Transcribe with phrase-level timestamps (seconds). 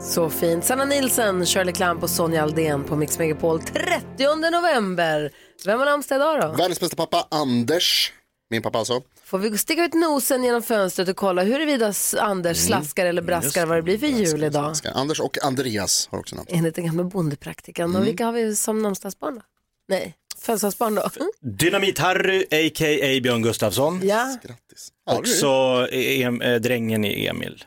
[0.00, 0.64] Så fint.
[0.64, 5.30] Sanna Nilsen, Shirley Clamp och Sonja Aldén på Mix Megapol 30 november.
[5.64, 6.48] Vem har namnsdag idag då?
[6.56, 8.12] Världens bästa pappa, Anders.
[8.50, 9.02] Min pappa alltså.
[9.24, 13.78] Får vi sticka ut nosen genom fönstret och kolla huruvida Anders slaskar eller braskar vad
[13.78, 14.76] det blir för jul idag?
[14.76, 16.46] Ska- Anders och Andreas har också namn.
[16.50, 17.96] Enligt den gamla bondepraktikan.
[17.96, 19.40] Och vilka har vi som namnsdagsbarn då?
[19.88, 21.08] Nej, födelsedagsbarn då?
[21.40, 23.20] Dynamit-Harry, a.k.a.
[23.22, 24.00] Björn Gustafsson.
[24.04, 24.88] Ja, Grattis.
[25.18, 27.64] Och så em, eh, drängen i Emil.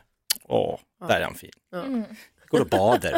[0.48, 1.50] Åh, där är han fin.
[2.54, 3.12] Går och bader.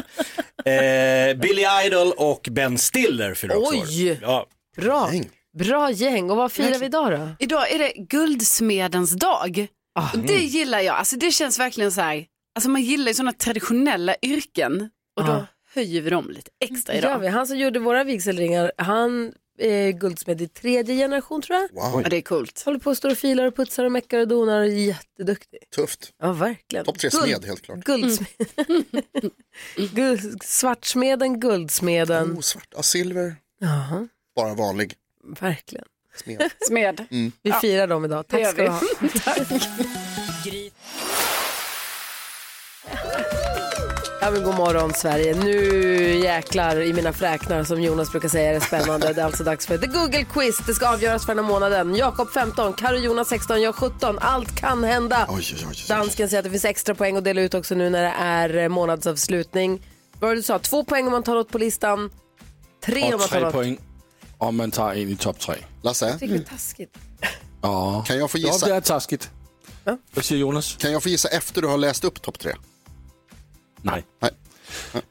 [0.65, 4.19] eh, Billy Idol och Ben Stiller fyller också Oj!
[4.23, 5.09] Ja, bra.
[5.13, 5.31] Gäng.
[5.59, 6.31] Bra gäng.
[6.31, 7.29] Och vad firar vi idag då?
[7.39, 9.67] Idag är det guldsmedens dag.
[10.13, 10.97] Och det gillar jag.
[10.97, 15.33] Alltså det känns verkligen så här, alltså man gillar ju sådana traditionella yrken och då
[15.33, 15.47] Ja.
[15.75, 17.19] höjer vi dem lite extra Det gör idag.
[17.19, 17.29] vi.
[17.29, 21.69] Han som gjorde våra vigselringar, han är guldsmed i tredje generation tror jag.
[21.93, 22.63] Wow, Ja, det är coolt.
[22.65, 24.63] Håller på och står och filar och putsar och meckar och donar.
[24.65, 25.59] Jätteduktig.
[25.75, 26.13] tufft.
[26.23, 26.85] Ja, verkligen.
[26.85, 27.79] Topp tre smed, helt klart.
[27.85, 28.29] Guldsmed.
[29.93, 32.33] Guld, svartsmeden, guldsmeden.
[32.37, 32.69] Oh, svart.
[32.77, 33.37] Ja, silver.
[33.59, 34.95] Jaha, Bara vanlig
[35.41, 35.85] verkligen.
[36.17, 36.51] smed.
[36.69, 37.05] Smed.
[37.43, 38.29] Vi firar dem idag.
[38.29, 38.81] Tack ska du ha.
[44.27, 45.35] Ja, men god morgon Sverige.
[45.35, 45.55] Nu
[46.19, 49.13] jäklar i mina fräknar som Jonas brukar säga är det spännande.
[49.13, 50.59] Det är alltså dags för The Google Quiz.
[50.67, 51.95] Det ska avgöras för den här månaden.
[51.95, 54.19] Jakob 15, Karo Jonas 16, jag 17.
[54.19, 55.27] Allt kan hända.
[55.29, 55.85] Oj, oj, oj.
[55.89, 58.57] Dansken säger att det finns extra poäng att dela ut också nu när det är
[58.57, 59.83] eh, månadsavslutning.
[60.13, 60.59] Vad var det du sa?
[60.59, 62.11] Två poäng om man tar något på listan.
[62.85, 63.53] Tre om man tar tre något.
[63.53, 63.79] poäng
[64.39, 65.55] om man tar en i topp tre.
[65.83, 66.99] Lasse, det är taskigt.
[67.63, 69.31] Ja, kan jag få ja det gissa, är taskigt.
[70.15, 70.77] Vad säger Jonas?
[70.77, 72.53] kan jag få gissa efter du har läst upp topp tre?
[73.83, 74.05] Nej.
[74.21, 74.31] Nej.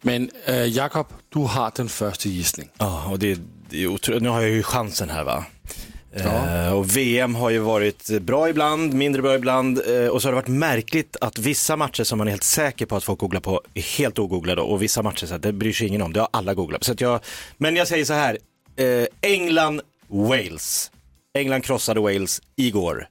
[0.01, 2.69] Men äh, Jakob, du har den första gissning.
[2.77, 3.39] Ja, och det,
[3.69, 4.19] det är otro...
[4.19, 5.45] nu har jag ju chansen här va.
[6.15, 10.31] Eh, och VM har ju varit bra ibland, mindre bra ibland eh, och så har
[10.31, 13.41] det varit märkligt att vissa matcher som man är helt säker på att folk googlar
[13.41, 16.19] på är helt ogooglade och vissa matcher så här, det bryr sig ingen om, det
[16.19, 16.85] har alla googlat på.
[16.85, 17.19] Så att jag,
[17.57, 18.37] men jag säger så här,
[18.75, 20.91] eh, England, Wales.
[21.33, 23.07] England krossade Wales igår.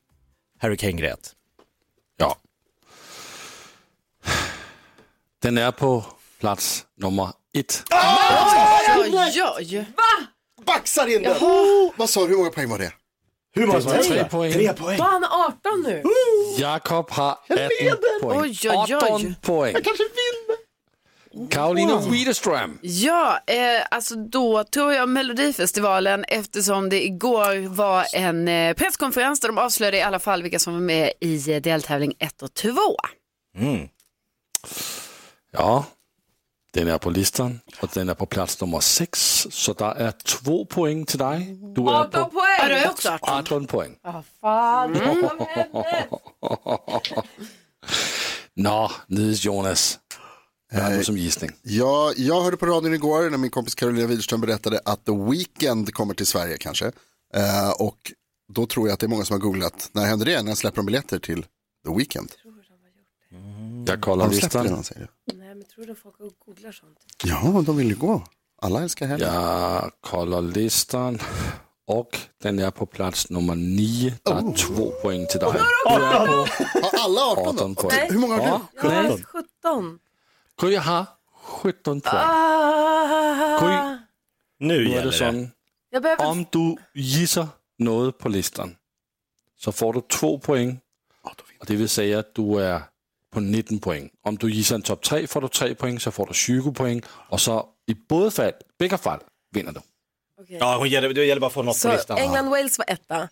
[0.58, 1.32] Harry Kane grät.
[2.16, 2.36] Ja.
[5.44, 6.04] Den är på
[6.40, 7.28] plats nummer
[7.58, 7.82] ett.
[8.98, 9.86] Oj, oj.
[10.66, 11.36] Baxar in den!
[11.96, 12.92] Vad sa du, hur många poäng var det?
[13.54, 14.52] Hur många Tre poäng.
[14.52, 14.98] Tre poäng.
[14.98, 16.02] Var han 18 nu?
[16.58, 17.58] Jakob har 18
[18.22, 18.40] poäng.
[18.40, 18.94] Oj, oj, oj.
[18.94, 19.74] 18 poäng.
[21.50, 22.78] Karolina Widerström.
[22.82, 23.56] Ja, eh,
[23.90, 29.96] alltså då tror jag Melodifestivalen eftersom det igår var en eh, presskonferens där de avslöjade
[29.96, 32.70] i alla fall vilka som var med i eh, deltävling 1 och 2.
[33.58, 33.88] Mm.
[35.54, 35.84] Ja,
[36.72, 39.46] den är på listan och den är på plats nummer sex.
[39.50, 41.58] Så det är två poäng till dig.
[41.74, 42.28] Du är 18 på Ja,
[42.58, 42.70] poäng!
[42.76, 43.34] är jag också 18.
[43.38, 43.96] 18 poäng.
[44.40, 44.92] Fan,
[48.56, 49.98] Nå, Nils Jonas.
[50.72, 51.50] Vad har du som gissning?
[51.62, 55.94] Ja, jag hörde på radion igår när min kompis Carolina Widerström berättade att The Weeknd
[55.94, 56.86] kommer till Sverige kanske.
[57.34, 58.12] Eh, och
[58.52, 60.42] då tror jag att det är många som har googlat, när händer det?
[60.42, 61.42] När släpper de biljetter till
[61.86, 62.32] The Weeknd?
[63.86, 64.82] Jag kollar det listan.
[65.76, 66.98] Nej, tror du folk googlar sånt?
[67.24, 68.22] Ja, de vill ju gå.
[68.62, 69.34] Alla älskar helgen.
[69.34, 71.18] Jag kollar listan.
[71.86, 74.14] Och den är på plats nummer nio.
[74.22, 75.52] Det är två poäng till dig.
[75.52, 76.26] Du är
[76.80, 77.82] på alla 18 18 då?
[77.82, 78.10] poäng.
[78.10, 78.88] Hur många har Ja, du?
[78.88, 79.98] Jag har 17.
[80.60, 81.06] Gry har
[81.44, 82.22] 17 poäng.
[82.24, 83.58] Ah.
[83.60, 83.98] Gry,
[84.58, 85.50] Nu gäller det.
[85.90, 86.26] Jag behöver...
[86.26, 87.48] Om du gissar
[87.78, 88.76] något på listan
[89.56, 90.80] så får du två poäng.
[91.60, 92.82] Och det vill säga att du är
[93.34, 94.10] på 19 poäng.
[94.26, 97.02] Om du gissar en topp 3 får du 3 poäng, så får du 20 poäng.
[97.30, 99.20] Och så i båda fall, bägge fall
[99.54, 99.80] vinner du.
[100.48, 102.18] Ja, hon gäller, det gäller bara att få något på Så listan.
[102.18, 103.28] England-Wales var etta.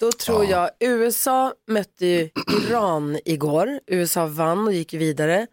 [0.00, 2.30] Då tror jag USA mötte ju
[2.68, 3.80] Iran igår.
[3.86, 5.46] USA vann och gick vidare.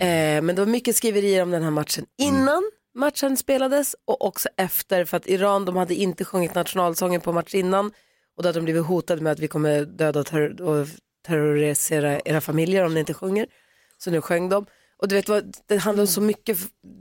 [0.00, 4.48] Eh, men det var mycket skriverier om den här matchen innan matchen spelades och också
[4.56, 7.86] efter för att Iran de hade inte sjungit nationalsången på match innan
[8.36, 10.86] och då hade de blivit hotade med att vi kommer döda och, terror- och
[11.26, 13.46] terrorisera era familjer om ni inte sjunger.
[13.98, 14.66] Så nu sjöng de.
[14.98, 16.58] Och du vet vad, det handlar om så mycket,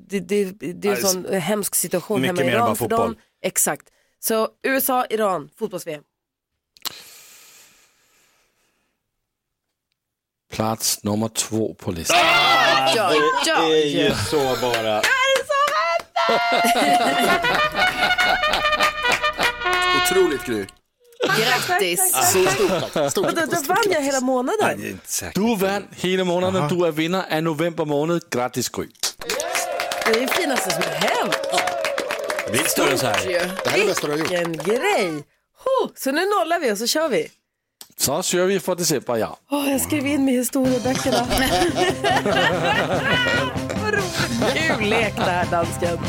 [0.09, 2.75] det, det, det är en sån hemsk situation mycket hemma i mer än bara Iran
[2.75, 3.13] för fotboll.
[3.13, 3.21] dem.
[3.41, 3.87] Exakt.
[4.19, 6.03] Så USA, Iran, fotbolls-VM.
[10.51, 12.17] Plats nummer två på listan.
[12.95, 13.13] Ja,
[13.45, 14.15] ja, Det är ju ja.
[14.15, 15.01] så bara.
[20.05, 20.65] Otroligt Gry.
[21.27, 22.11] Grattis.
[22.33, 23.17] Så stort tack.
[23.17, 24.99] Och då, då vann jag hela månaden.
[25.35, 26.67] Du vann hela månaden.
[26.77, 28.21] Du är vinnare av november månad.
[28.31, 28.87] Grattis Gry.
[30.05, 31.37] Det är det finaste som har hänt.
[32.51, 33.25] Det är större än så här.
[33.63, 34.31] Det här är det bästa du har gjort.
[34.31, 35.23] Vilken grej.
[35.63, 37.31] Ho, så nu nollar vi och så kör vi.
[37.97, 39.37] Så kör vi för december, ja.
[39.51, 41.27] Åh, jag skrev in mig i historieböckerna.
[43.81, 44.53] Vad roligt.
[44.53, 45.99] Kul lek det här, dansken.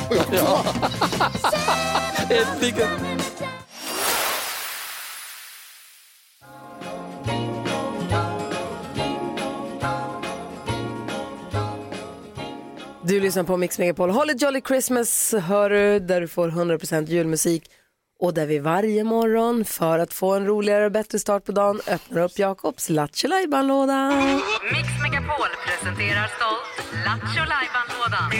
[2.30, 3.15] Äntligen.
[13.16, 14.10] Du lyssnar på Mix Megapol.
[14.10, 17.70] Holly Jolly Christmas hör du, där du får 100% julmusik.
[18.20, 21.80] Och där vi varje morgon, för att få en roligare och bättre start på dagen,
[21.86, 24.10] öppnar upp Jakobs Lattjo låda
[24.72, 28.30] Mix Megapol presenterar stolt Lattjo Lajban-lådan.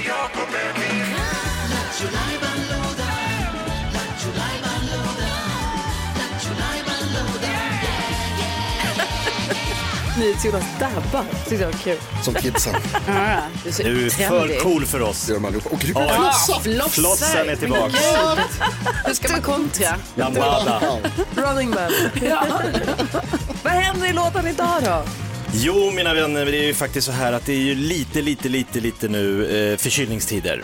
[10.18, 11.24] NyhetsJonas dabba.
[11.48, 11.98] Tyckte jag var kul.
[12.22, 12.74] Som kidsen.
[13.64, 15.22] Du är så Du är för cool för oss.
[15.26, 15.68] Det gör de allihopa.
[15.70, 16.32] Och Gry Ja.
[16.62, 16.88] Flossar.
[16.88, 17.92] Flossen är tillbaka.
[19.06, 19.88] Hur ska man kontra?
[20.14, 20.80] Lambada.
[21.34, 21.90] Running man.
[23.62, 25.02] Vad händer i låten idag då?
[25.58, 28.48] Jo, mina vänner, det är ju faktiskt så här att det är ju lite, lite,
[28.48, 30.62] lite, lite nu eh, förkylningstider.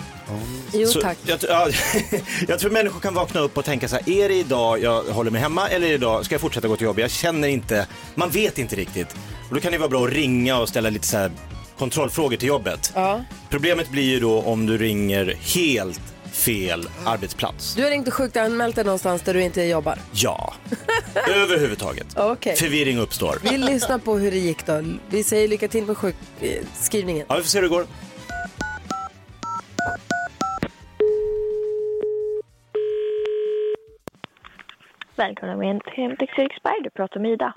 [0.73, 1.19] Jo Så tack.
[1.27, 1.69] Jag, ja,
[2.49, 5.31] jag tror människor kan vakna upp och tänka så här, är det idag jag håller
[5.31, 7.03] mig hemma eller idag ska jag fortsätta gå till jobbet?
[7.03, 9.17] Jag känner inte, man vet inte riktigt.
[9.49, 11.31] Och då kan det vara bra att ringa och ställa lite så här
[11.79, 12.93] kontrollfrågor till jobbet.
[12.95, 13.25] Ja.
[13.51, 17.75] Problemet blir ju då om du ringer helt fel arbetsplats.
[17.75, 19.99] Du har och sjukanmält dig någonstans där du inte jobbar.
[20.13, 20.55] Ja,
[21.29, 22.07] överhuvudtaget.
[22.17, 22.57] Okej.
[22.57, 23.39] Förvirring uppstår.
[23.43, 24.85] Vi lyssnar på hur det gick då.
[25.11, 27.27] Vi säger lycka till med sjukskrivningen.
[27.29, 27.87] Ja, vi får se hur det går.
[35.17, 36.75] Välkomna med hem till Eriksberg.
[36.85, 37.55] Du pratar med Ida.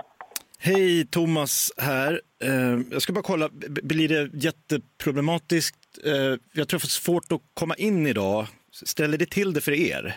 [0.60, 2.22] Hej, Thomas här.
[2.44, 3.50] Eh, jag ska bara kolla,
[3.84, 5.78] blir det jätteproblematiskt?
[6.06, 6.14] Eh,
[6.54, 8.48] jag tror det är svårt att komma in idag.
[8.84, 10.16] Ställer det till det för er?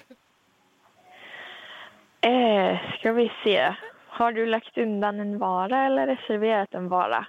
[2.21, 3.75] Eh, ska vi se.
[4.09, 7.27] Har du lagt undan en vara eller reserverat en vara?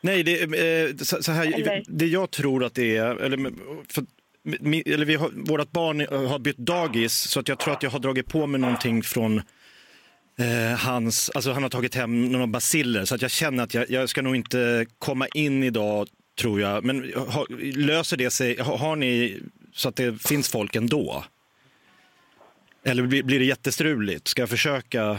[0.00, 1.82] Nej, det, eh, så, så här, Eller?
[1.86, 3.38] det jag tror att det är, eller,
[3.92, 4.04] för,
[4.92, 7.98] eller vi har, vårt barn har bytt dagis så att jag tror att jag har
[7.98, 9.38] dragit på mig någonting från
[10.38, 13.90] eh, hans, alltså han har tagit hem några basiller så att jag känner att jag,
[13.90, 16.08] jag ska nog inte komma in idag
[16.38, 16.84] tror jag.
[16.84, 17.46] Men har,
[17.76, 19.40] löser det sig, har, har ni
[19.76, 21.24] så att det finns folk ändå?
[22.84, 24.28] Eller blir, blir det jättestruligt?
[24.28, 25.18] Ska jag försöka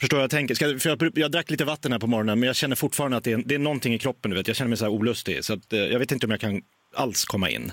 [0.00, 0.54] Förstår jag tänker?
[0.54, 3.24] Ska, för jag, jag drack lite vatten här på morgonen men jag känner fortfarande att
[3.24, 4.30] det är, det är någonting i kroppen.
[4.30, 4.46] Du vet.
[4.48, 5.44] Jag känner mig så här olustig.
[5.44, 6.62] Så att, eh, jag vet inte om jag kan
[6.94, 7.72] alls komma in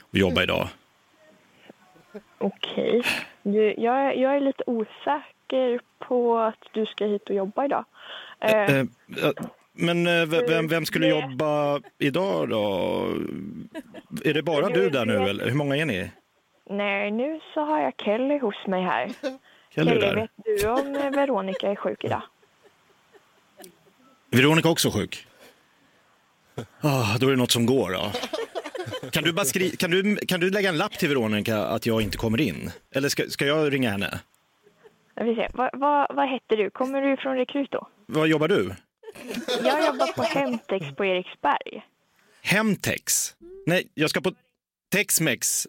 [0.00, 0.68] och jobba idag.
[2.38, 3.02] Okej.
[3.42, 7.84] Du, jag, är- jag är lite osäker på att du ska hit och jobba idag.
[8.40, 9.30] Eh, Eh, eh,
[9.80, 13.04] men eh, vem, vem skulle Det- jobba idag då?
[14.24, 16.10] Är det bara du där nu eller hur många är ni?
[16.70, 19.10] nej, nu så har jag Kelly hos mig här.
[19.74, 20.14] Kelly där.
[20.14, 22.22] vet du om eh, Veronica är sjuk idag?
[24.30, 25.26] Veronica är också sjuk?
[26.80, 28.12] Ah, då är det något som går då.
[29.10, 32.02] Kan du, bara skri- kan, du, kan du lägga en lapp till Veronica att jag
[32.02, 32.70] inte kommer in?
[32.94, 34.20] Eller ska, ska jag ringa henne?
[35.14, 35.48] Jag vill se.
[35.54, 36.70] Vad, heter du?
[36.70, 37.86] Kommer du från Rekruto?
[38.06, 38.74] Vad jobbar du?
[39.64, 41.82] Jag jobbar på Hemtex på Eriksberg.
[42.42, 43.34] Hemtex?
[43.66, 44.32] Nej, jag ska på
[44.92, 45.66] Texmex.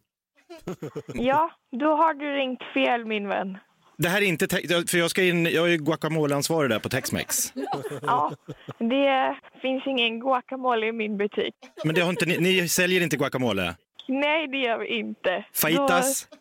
[1.14, 3.58] Ja, då har du ringt fel min vän.
[3.98, 7.54] Det här är inte, te- för jag ska in, jag är guacamoleansvarig där på Texmex.
[8.02, 8.32] Ja,
[8.80, 11.56] det finns ingen guacamole i min butik.
[11.84, 13.76] Men det har inte, ni, ni säljer inte guacamole?
[14.08, 15.46] Nej, det gör vi inte.
[15.54, 16.28] Fajitas?
[16.32, 16.38] Då...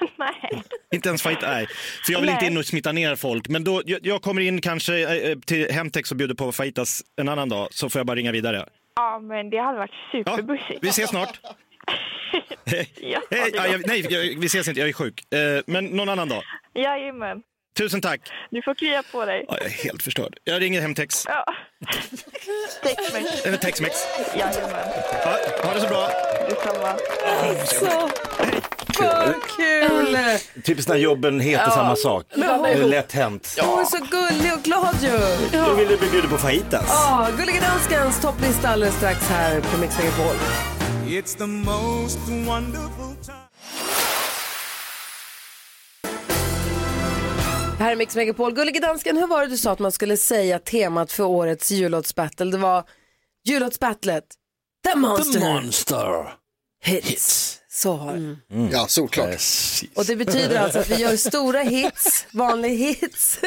[0.16, 0.62] Nej.
[0.94, 1.66] Inte ens fajit, nej.
[2.06, 2.50] För jag vill inte Nej.
[2.50, 3.48] in och smitta ner folk.
[3.48, 7.28] Men då, jag, jag kommer in kanske eh, till Hemtex och bjuder på fajitas en
[7.28, 8.68] annan dag, så får jag bara ringa vidare.
[8.96, 10.78] Ja, men det hade varit superbussigt.
[10.82, 11.40] Vi ses snart.
[11.42, 11.54] Ja,
[12.66, 12.90] Hej.
[13.54, 15.34] Ja, jag, nej, jag, vi ses inte, jag är sjuk.
[15.34, 16.42] Eh, men någon annan dag.
[16.74, 17.42] Jajamän.
[17.78, 18.20] Tusen tack.
[18.50, 19.44] Du får krya på dig.
[19.48, 20.36] Ja, jag är helt förstörd.
[20.44, 21.24] Jag ringer Hemtex.
[21.26, 21.44] Ja.
[22.82, 23.60] Texmex.
[23.60, 23.94] Texmex.
[24.36, 24.88] Jajamän.
[25.24, 26.08] Ja, ha det så bra.
[26.48, 26.96] Detsamma.
[27.66, 28.79] Så för
[29.56, 30.16] kul!
[30.64, 31.70] Typiskt när jobben heter Ja.
[31.70, 32.26] samma sak.
[32.34, 33.56] Men Det är lätt hänt.
[33.60, 35.18] Hon är så gullig och glad ju.
[35.66, 36.84] Då vill du bli bjuden på fajitas.
[36.88, 40.36] Ja, Gullige Danskens topplista alldeles strax här på Mix Megapol.
[41.06, 43.36] It's the most wonderful time.
[47.78, 48.52] Här är Mix Megapol.
[48.54, 52.50] Gullige Dansken, hur var det du sa att man skulle säga temat för årets jullåtsbattle?
[52.50, 52.84] Det var
[53.44, 54.24] jullåtsbattlet
[54.90, 55.40] The Monster.
[55.40, 56.32] The Monster.
[56.84, 57.56] hits.
[57.82, 58.68] Så har det.
[58.72, 59.40] Ja, såklart.
[59.94, 63.40] Och det betyder alltså att vi gör stora hits, vanliga hits.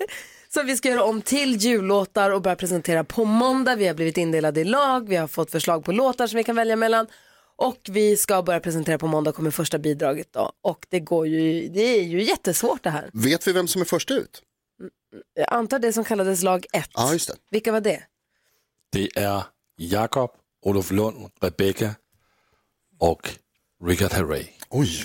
[0.48, 3.74] Som vi ska göra om till jullåtar och börja presentera på måndag.
[3.76, 6.56] Vi har blivit indelade i lag, vi har fått förslag på låtar som vi kan
[6.56, 7.06] välja mellan.
[7.56, 10.52] Och vi ska börja presentera på måndag, kommer första bidraget då.
[10.62, 13.10] Och det går ju, det är ju jättesvårt det här.
[13.12, 14.42] Vet vi vem som är först ut?
[15.34, 16.90] Jag antar det som kallades lag 1.
[16.94, 17.36] Ja, just det.
[17.50, 18.02] Vilka var det?
[18.92, 19.42] Det är
[19.76, 20.30] Jakob,
[20.62, 21.94] Olof Lund, Rebecca
[22.98, 23.36] och
[23.84, 24.46] Richard Herrey.
[24.68, 25.04] Oj.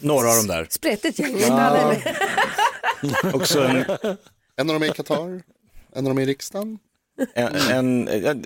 [0.00, 0.66] Några av dem där.
[0.70, 1.36] Spretigt gäng.
[1.40, 1.94] Ja.
[3.34, 3.84] Också en,
[4.56, 5.42] En av dem är i Qatar, en
[5.96, 6.78] av dem är i riksdagen.
[7.34, 8.44] en, en, en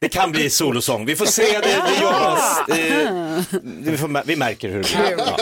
[0.00, 1.06] det kan bli solosång.
[1.06, 2.68] Vi får se, det, det jobbas.
[2.68, 5.18] Eh, det, vi, får, vi märker hur det blir.
[5.18, 5.38] Ja.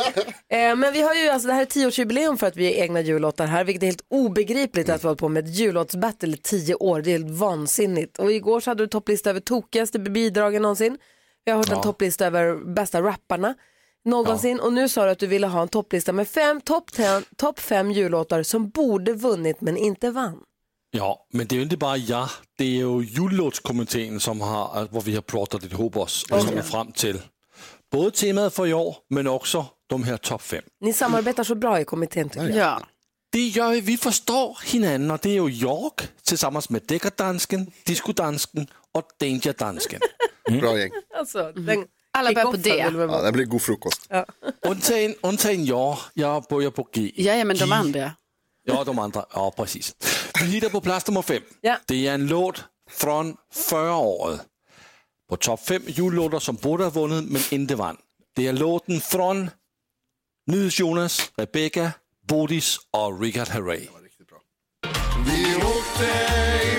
[0.56, 3.00] Eh, men vi har ju, alltså det här är tioårsjubileum för att vi är egna
[3.00, 6.36] jullåtar här, vilket är helt obegripligt att vi har hållit på med ett jullåtsbattle i
[6.36, 7.02] tio år.
[7.02, 8.18] Det är helt vansinnigt.
[8.18, 10.98] Och igår så hade du topplista över tokigaste bidragen någonsin.
[11.46, 11.82] Vi har hört en Ja.
[11.82, 13.54] topplista över bästa rapparna
[14.04, 14.60] någonsin.
[14.60, 16.90] Och nu sa du att du ville ha en topplista med fem, topp
[17.36, 20.38] top fem jullåtar som borde vunnit men inte vann.
[20.90, 22.28] Ja, men det är ju inte bara jag.
[22.58, 26.92] Det är ju jullåtskommittén som har, hvor vi har pratat ihop oss och kommit fram
[26.92, 27.20] till
[27.92, 30.62] både temat för i år, men också de här topp fem.
[30.80, 32.56] Ni samarbetar så bra i kommittén tycker jag.
[32.56, 32.82] Ja.
[33.32, 38.66] Det gör vi, vi förstår hinanden och det är ju jag tillsammans med Deckardansken, Discodansken
[38.96, 40.00] och Dangerdansken.
[40.60, 40.90] Bra gäng.
[41.18, 42.70] Alltså, den Alla börjar på D.
[42.98, 44.10] Ja, det blir god frukost.
[44.66, 47.12] Undtagen, undtagen jag, jag börjar på G.
[47.16, 48.12] Ja, men de andra.
[48.64, 49.26] Ja, de andra.
[49.32, 49.94] Ja, precis.
[50.40, 51.42] Vi hittar på plats nummer fem.
[51.60, 51.76] Ja.
[51.86, 54.40] Det är en låt från förra året.
[55.28, 57.96] På topp fem jullåtar som borde ha vunnit men inte vann.
[58.36, 59.50] Det är låten från
[60.50, 61.92] Nyhets-Jonas, Rebecca,
[62.28, 63.88] Bodis och Richard Herrey.
[65.26, 66.75] Vi åkte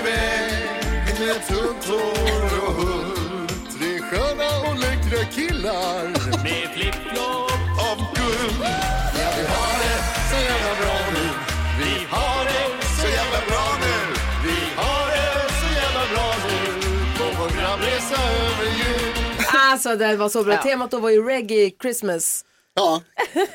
[18.12, 20.54] över jul Alltså det var så bra.
[20.54, 20.62] Ja.
[20.64, 22.46] Temat då var ju reggae Christmas.
[22.74, 23.02] Ja,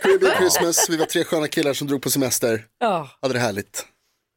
[0.02, 0.86] Caribbean Christmas.
[0.90, 2.64] Vi var tre sköna killar som drog på semester.
[2.80, 3.08] Ja.
[3.22, 3.86] Hade det härligt.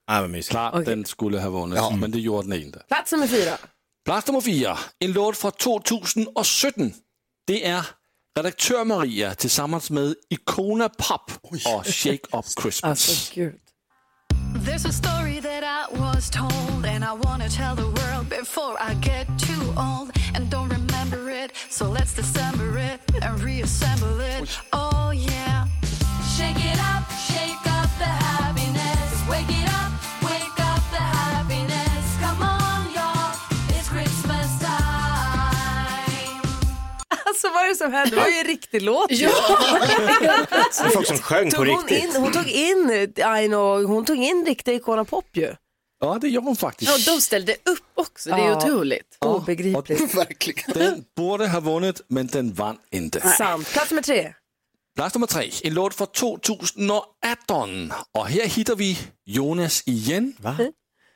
[0.08, 0.50] Ja, men mysigt.
[0.52, 1.90] Klart den skulle ha vunnit, Ja.
[1.90, 2.80] men det gjorde den inte.
[2.88, 3.58] Plats nummer fyra.
[4.06, 6.94] Plats nummer fyra, en låt från 2017.
[7.48, 7.86] Det är
[8.38, 12.84] redaktör Maria tillsammans med Icona Pop och Shake Up Christmas.
[12.84, 13.54] Alltså gud.
[14.66, 18.96] There's a story that I was told, and I wanna tell the world before I
[18.96, 21.52] get too old and don't remember it.
[21.70, 24.60] So let's dissemble it and reassemble it.
[24.74, 25.68] Oh, yeah.
[26.36, 28.45] Shake it up, shake up the happiness.
[37.36, 38.16] Alltså vad är det som hände?
[38.16, 39.10] Det var ju en riktig låt.
[39.10, 42.16] Det är folk som sjöng på Tog hon, riktigt.
[42.16, 43.14] in, hon tog in,
[43.50, 45.56] know, hon tog in riktiga Icona Pop ju.
[46.00, 46.92] Ja, det gjorde hon faktiskt.
[47.08, 48.58] Ja, de ställde upp också, det är Ja.
[48.58, 49.18] otroligt.
[49.26, 50.14] Obegripligt.
[50.16, 50.74] Verkligen.
[50.74, 53.30] Den borde ha vunnit, men den vann inte.
[53.38, 53.70] Sant.
[53.72, 54.34] Plats nummer tre.
[54.96, 57.94] Plats nummer tre, en låt från 2018.
[58.12, 60.34] Och här hittar vi Jonas igen.
[60.40, 60.58] Va?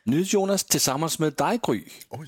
[0.05, 1.83] Nyhets-Jonas tillsammans med dig Gry.
[2.09, 2.27] Oj.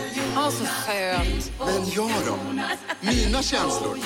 [0.37, 1.51] Åh, så söt.
[1.59, 2.37] Men jag då?
[2.99, 3.97] Mina känslor?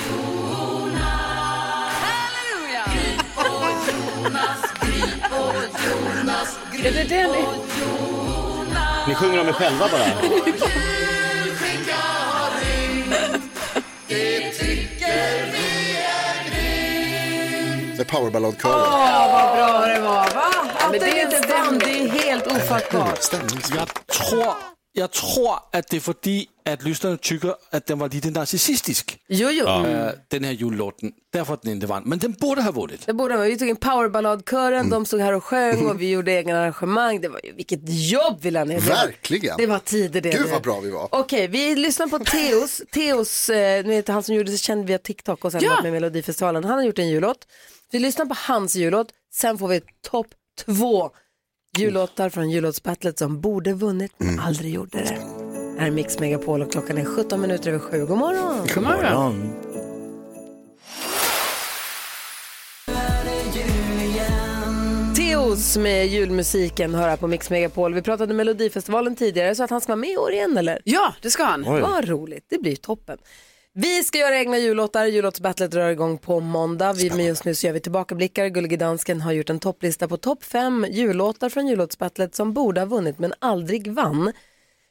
[6.84, 7.44] Är det det ni...
[9.08, 10.04] Ni sjunger om er själva bara.
[17.96, 18.74] Det är powerballadkören.
[18.78, 20.46] Åh, vad bra det var, va?
[20.78, 23.22] Att men den det är inte vann, det är helt ofattbart.
[23.22, 23.74] Stämningsfullt.
[23.78, 24.54] Jag tror,
[24.98, 26.14] jag tror att det är för
[26.72, 29.66] att lyssnarna tycker att den var lite narcissistisk, Jo, jo.
[29.66, 31.12] äh, den här jullåten.
[31.32, 32.02] Därför att den inte vann.
[32.06, 33.06] Men den borde ha vunnit.
[33.06, 33.46] Det borde vara.
[33.48, 37.20] Vi tog in powerballadkören, de stod här och sjöng och vi gjorde egna arrangemang.
[37.20, 38.80] Det var ju, vilket jobb vi la ner.
[38.80, 39.56] Det var- Verkligen.
[39.58, 40.30] Det var tider det.
[40.30, 40.50] Gud du.
[40.50, 41.08] vad bra vi var.
[41.12, 42.82] Okej, vi lyssnar på Teos.
[42.92, 45.82] Teos, eh, ni vet han som gjorde sig känd via TikTok och sen Ja.
[45.82, 46.64] med Melodifestivalen.
[46.64, 47.38] Han har gjort en jullåt.
[47.90, 50.26] Vi lyssnar på hans jullåt, sen får vi topp
[50.64, 51.10] två
[51.78, 55.18] jullåtar från jullåtsbattlet som borde vunnit men aldrig gjorde det.
[55.78, 58.06] Här är Mix Megapol och klockan är 17 minuter över sju.
[58.06, 58.66] God morgon.
[58.74, 59.52] God morgon.
[65.46, 67.94] Blues med julmusiken hör här på Mix Megapol.
[67.94, 70.80] Vi pratade Melodifestivalen tidigare så att han ska vara med i år igen eller?
[70.84, 71.64] Ja, det ska han.
[71.68, 71.80] Oj.
[71.80, 73.18] Vad roligt, det blir toppen.
[73.78, 75.06] Vi ska göra egna jullåtar.
[75.06, 76.92] Jullåtsbattlet drar igång på måndag.
[76.92, 78.46] Vi, men just nu så gör vi tillbakablickar.
[78.46, 82.86] Gullige Dansken har gjort en topplista på topp fem jullåtar från jullåtsbattlet som borde ha
[82.86, 84.32] vunnit men aldrig vann.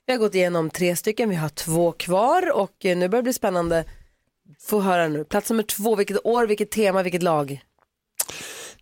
[0.06, 3.24] Vi har gått igenom tre stycken, vi har två kvar och eh, nu börjar det
[3.24, 3.86] bli spännande.
[4.62, 5.24] Få höra nu.
[5.24, 7.64] Plats nummer två, vilket år, vilket tema, vilket lag?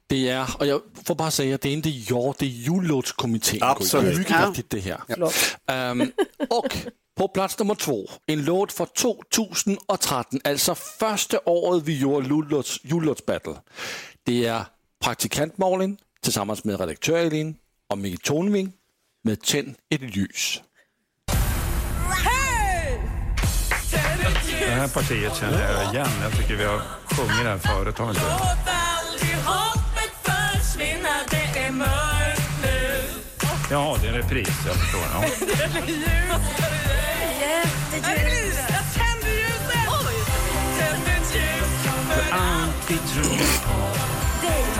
[0.07, 3.59] Det är, och jag får bara säga, det är inte jag, det är jullåtskommittén.
[3.63, 4.05] Absolut.
[4.05, 4.47] Det är mycket Ja.
[4.47, 5.01] viktigt det här.
[5.07, 5.35] Förlåt.
[5.67, 6.11] Ehm,
[6.49, 6.77] och
[7.15, 8.87] på plats nummer två, en låt från
[9.33, 13.55] 2013, alltså första året vi gjorde jullåts, jullåtsbattle.
[14.23, 14.65] Det är
[15.03, 17.55] praktikant Malin tillsammans med redaktör Elin
[17.91, 18.71] och Micke Tornving
[19.23, 20.61] med Tänd ett ljus.
[24.59, 26.07] Det här partiet känner jag igen.
[26.21, 28.21] Jag tycker vi har sjungit det här förut, har vi inte?
[33.71, 34.49] Jaha, det är en repris.
[34.65, 35.01] Jag förstår.
[35.13, 35.23] Ja.
[37.93, 37.99] För
[42.31, 43.93] alltid tro på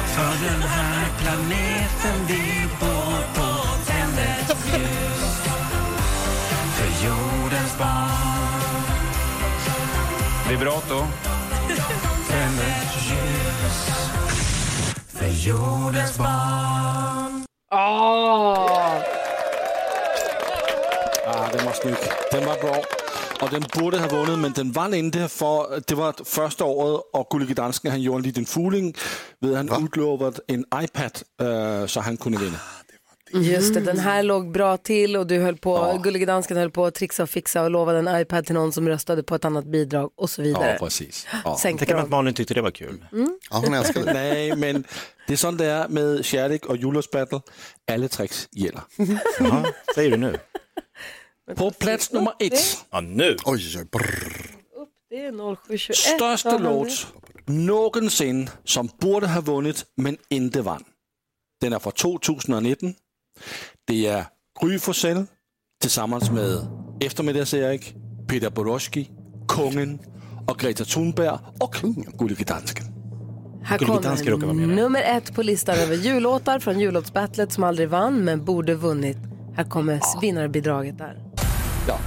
[0.08, 3.68] För den här planeten vi bor på.
[3.86, 5.42] Tänd ett ljus
[6.76, 8.84] För jordens barn.
[10.50, 11.08] Vibrato.
[12.30, 13.90] Tänd ett ljus
[15.08, 17.46] För jordens barn.
[17.74, 18.94] Åh!
[21.28, 21.96] Ah, den var snygg.
[22.32, 23.03] Den var bra.
[23.42, 27.28] Och den borde ha vunnit, men den vann inte för det var första året och
[27.30, 28.96] Gullige Dansken han gjorde en liten fuling
[29.40, 32.58] ved han utlovat en iPad eh, så han kunde vinna.
[33.36, 36.86] Just det, den här låg bra till och du höll på, Gullige Dansken höll på
[36.86, 39.66] att trixa och fixa och lovade en iPad till någon som röstade på ett annat
[39.66, 40.72] bidrag och så vidare.
[40.80, 41.28] Ja, precis.
[41.44, 41.58] Ja.
[41.62, 42.10] Tänk att dem.
[42.10, 43.06] Malin tyckte det var kul.
[43.12, 44.14] Ja, hon älskar det.
[44.14, 44.84] Nej, men
[45.28, 47.42] det är sånt det är med kärlek och jullåtsbattle.
[47.92, 48.82] Alla tricks gäller.
[49.40, 50.38] Jaha, säger du nu?
[51.56, 53.38] På plats nummer ett, Ja, nu.
[53.46, 54.54] Oj, oj, brrr.
[55.10, 55.96] Det är 0721.
[55.98, 57.08] största låt
[57.46, 60.84] någonsin som borde ha vunnit men inte vann.
[61.62, 62.94] Den är från 2019.
[63.88, 64.26] Det är
[64.62, 65.26] Gry Forssell
[65.82, 66.68] tillsammans med
[67.00, 67.94] Eftermiddags-Erik,
[68.28, 69.10] Peter Borowski,
[69.48, 70.00] Kungen
[70.48, 71.76] och Greta Thunberg och
[72.20, 72.86] Gullige Dansken.
[73.64, 78.76] Här kommer nummer ett på listan över jullåtar från jullåtsbattlet som aldrig vann men borde
[78.76, 79.18] vunnit.
[79.56, 81.23] Här kommer vinnarbidraget där.
[81.88, 82.00] Ja.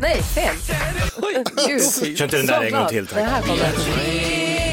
[0.00, 0.54] Nej, fel.
[1.68, 2.16] Gud.
[2.18, 3.24] Kör inte den där en gång till, Det tack.
[3.30, 4.70] här kommer.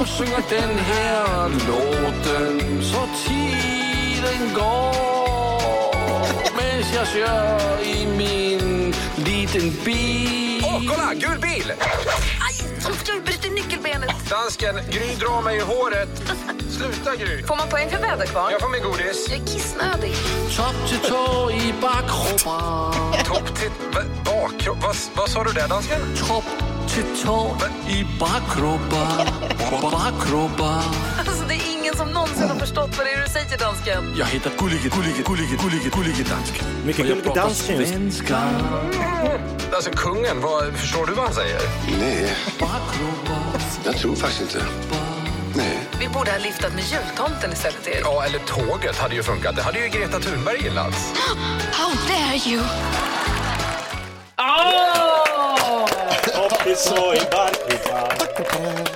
[0.00, 10.62] Och synger den här låten så tiden går Medan jag kör i min liten bil
[10.64, 11.14] Åh, kolla!
[11.14, 11.72] Gul bil!
[12.84, 13.31] Bryter nyckelbenet.
[14.32, 16.08] Dansken, Gry drar mig i håret.
[16.70, 17.42] Sluta, Gry.
[17.42, 18.52] Får man poäng för väderkvarn?
[18.52, 19.26] Jag får min godis.
[19.28, 20.14] Jag är kissnödig.
[20.56, 23.70] Topp till tå i bakkroppen Topp till...
[24.24, 24.82] Bakkropp?
[24.82, 26.00] Vad, vad sa du där, dansken?
[26.28, 26.44] Topp
[26.88, 27.56] till tå
[27.88, 29.26] i bakkroppen
[29.82, 30.82] Bakkroppen
[31.18, 34.14] Alltså det är ingen som någonsin har förstått vad det är du säger dansken.
[34.18, 37.66] Jag heter Gullige, Gullige, Gullige, Gullige, Gullige Dansken Mycket Gullige just.
[37.66, 38.38] svenska
[39.74, 41.60] Alltså, kungen, vad, förstår du vad han säger?
[42.00, 42.36] Nej,
[43.84, 44.66] jag tror faktiskt inte.
[45.56, 45.78] Nej.
[46.00, 48.00] Vi borde ha liftat med jultomten istället Erik.
[48.04, 49.56] Ja, eller tåget hade ju funkat.
[49.56, 50.94] Det hade ju Greta Thunberg gillat.
[51.72, 52.62] How dare you!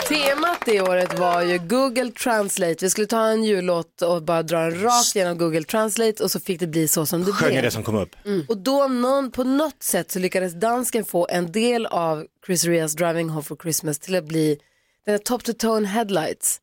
[0.09, 2.77] Temat det året var ju Google Translate.
[2.81, 6.41] Vi skulle ta en jullåt och bara dra den rakt genom Google Translate och så
[6.41, 7.63] fick det bli så som det Sjöng blev.
[7.63, 8.17] det som kom upp.
[8.49, 12.93] Och då någon, på något sätt så lyckades dansken få en del av Chris Rias
[12.95, 14.59] Driving Home for Christmas till att bli,
[15.07, 16.61] den här Top to Tone Headlights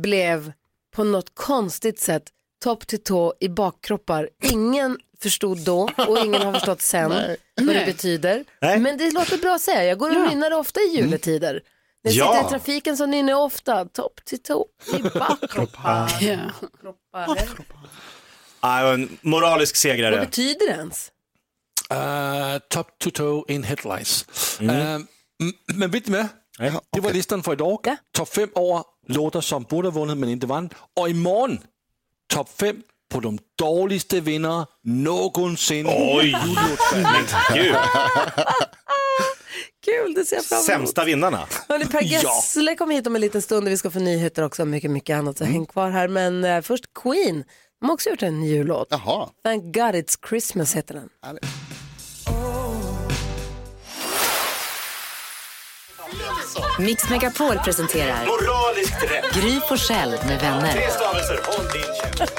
[0.00, 0.52] blev
[0.94, 2.22] på något konstigt sätt
[2.64, 4.28] topp till tå i bakkroppar.
[4.42, 7.86] Ingen förstod då och ingen har förstått sen vad det Nej.
[7.86, 8.44] betyder.
[8.60, 8.78] Nej.
[8.78, 11.62] Men det låter bra att säga, jag går och nynnar det ofta i juletider.
[12.04, 12.34] När jag Ja.
[12.34, 14.66] sitter i trafiken så nynnar jag ofta topp till tå
[14.98, 16.12] i bakkroppar.
[16.20, 16.38] Ja.
[16.80, 17.38] Kroppar.
[18.60, 20.20] Ah, en moralisk Vad segrare.
[20.20, 21.12] betyder det ens?
[21.92, 24.26] Uh, top to toe in headlights.
[24.60, 25.04] Uh, m-
[25.74, 26.26] men vet ni
[26.58, 26.72] Nej.
[26.92, 27.78] Det var listan för idag.
[27.84, 27.96] Ja.
[28.12, 30.70] Topp fem år låtar som borde ha vunnit men inte vann.
[30.96, 31.58] Och imorgon
[32.32, 35.86] topp fem på de dåligaste vinnare någonsin.
[35.88, 36.36] Oj,
[37.54, 37.76] gud.
[39.84, 40.66] Kul, det ser jag fram emot.
[40.66, 41.46] Sämsta vinnarna.
[41.68, 42.20] Hörrni, per Ja.
[42.20, 44.90] Gessle kommer hit om en liten stund och vi ska få nyheter också och mycket,
[44.90, 45.38] mycket annat.
[45.38, 46.08] Så häng kvar här.
[46.08, 47.44] Men eh, först Queen.
[47.80, 48.88] De har också gjort en jullåt.
[48.90, 49.28] Jaha.
[49.44, 51.08] Thank God It's Christmas heter den.
[56.78, 59.34] Mix Megapol presenterar Moraliskt rätt.
[59.34, 60.72] Gry Forssell med vänner.
[60.72, 62.32] Tre stavelser, håll din käft.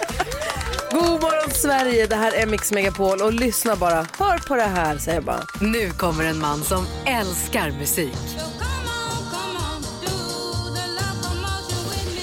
[0.92, 4.08] God morgon Sverige, det här är Mix Megapol och lyssna bara.
[4.20, 5.44] Hör på det här säger jag bara.
[5.62, 8.18] Nu kommer en man som älskar musik.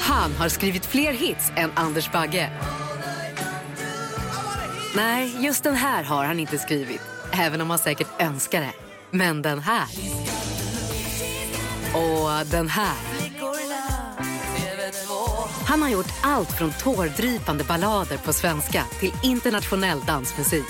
[0.01, 2.51] Han har skrivit fler hits än Anders Bagge.
[4.97, 7.01] Nej, just den här har han inte skrivit.
[7.33, 8.73] Även om han säkert önskar det.
[9.11, 9.87] Men den här.
[11.95, 12.97] Och den här.
[15.67, 20.65] Han har gjort allt från tårdrypande ballader på svenska till internationell dansmusik.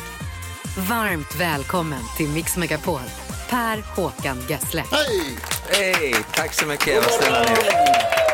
[0.89, 3.01] Varmt välkommen till Mix Megapol,
[3.49, 4.85] Per Håkan Gessle.
[4.91, 5.39] Hej!
[5.69, 7.05] Hej, tack så mycket.
[7.05, 8.34] Vad snälla ni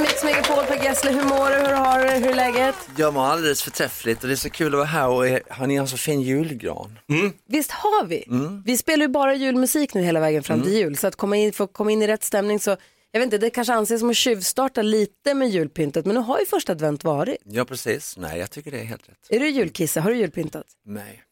[0.00, 1.10] till Mix Megapol Per Gessle.
[1.10, 1.56] Hur mår du?
[1.56, 2.08] Hur har du?
[2.10, 2.74] Hur är läget?
[2.96, 5.66] Jag mår alldeles förträffligt och det är så kul att vara här och är, har
[5.66, 6.98] ni en så fin julgran?
[7.46, 8.24] Visst har vi?
[8.28, 8.62] Mm.
[8.66, 10.96] Vi spelar ju bara julmusik nu hela vägen fram till jul.
[10.96, 12.76] Så att komma in, få komma in i rätt stämning så,
[13.10, 16.06] jag vet inte, det kanske anses som att tjuvstarta lite med julpyntet.
[16.06, 17.36] Men nu har ju första advent varit.
[17.44, 18.16] Ja, precis.
[18.16, 19.26] Nej, jag tycker det är helt rätt.
[19.28, 20.00] Är du julkisse?
[20.00, 20.66] Har du julpyntat?
[20.86, 21.22] Nej.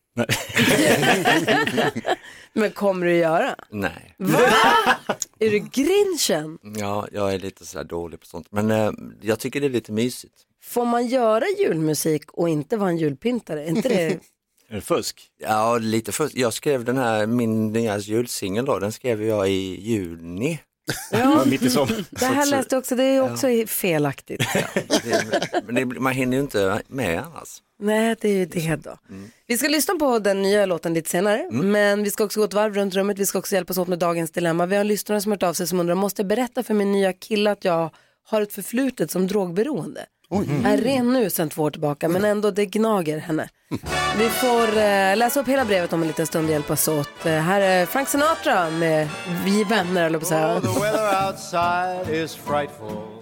[2.52, 3.54] Men kommer du göra?
[3.70, 4.14] Nej.
[4.18, 4.40] Va?
[5.38, 6.58] är du grinchen?
[6.78, 8.46] Ja, jag är lite sådär dålig på sånt.
[8.50, 10.34] Men eh, jag tycker det är lite mysigt.
[10.62, 13.64] Får man göra julmusik och inte vara en julpyntare?
[13.64, 14.20] Är inte det...
[14.70, 15.30] Är det fusk?
[15.38, 16.36] Ja, lite först.
[16.36, 20.60] Jag skrev den här, min nya julsingel då, den skrev jag i juni.
[21.10, 21.44] Ja.
[21.46, 22.04] Mitt i sommaren.
[22.10, 24.42] Det här läste jag också, det är också felaktigt.
[25.04, 27.62] Det, men det, man hinner ju inte med annars.
[27.80, 28.98] Nej, det är ju det då.
[29.46, 32.54] Vi ska lyssna på den nya låten lite senare, men vi ska också gå ett
[32.54, 33.18] varv runt rummet.
[33.18, 34.66] Vi ska också hjälpas åt med dagens dilemma.
[34.66, 36.74] Vi har en lyssnare som har hört av sig som undrar, måste jag berätta för
[36.74, 37.90] min nya kille att jag
[38.28, 40.06] har ett förflutet som drogberoende?
[40.30, 43.48] Jag är ren nu sedan två år tillbaka, men ändå det gnager henne.
[44.18, 47.26] Vi får eh, läsa upp hela brevet om en liten stund och hjälpas åt.
[47.26, 49.08] Eh, här är Frank Sinatra med
[49.44, 50.60] Vi vänner, eller på att säga.
[50.60, 53.18] The weather outside is frightful.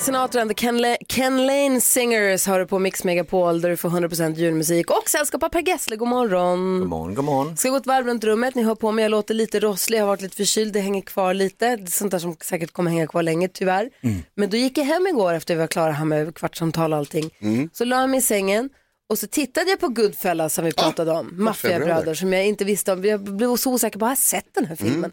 [0.00, 3.70] Frank Sinatra and the Ken, La- Ken Lane Singers har du på Mix Megapol där
[3.70, 5.96] du får 100% julmusik och sällskap av Per Gessle.
[5.96, 6.78] God morgon.
[6.80, 7.56] God morgon, god morgon.
[7.56, 10.02] Ska gå ett varv runt rummet, ni hör på mig, jag låter lite rosslig, jag
[10.02, 11.76] har varit lite förkyld, det hänger kvar lite.
[11.76, 13.90] Det är sånt där som säkert kommer hänga kvar länge, tyvärr.
[14.34, 17.30] Men då gick jag hem igår efter vi var klara här med kvartssamtal och allting.
[17.72, 18.70] Så la jag mig i sängen
[19.08, 22.92] och så tittade jag på Goodfellas som vi pratade om, Maffiabröder som jag inte visste
[22.92, 23.04] om.
[23.04, 25.12] Jag blev så osäker på, har jag sett den här filmen?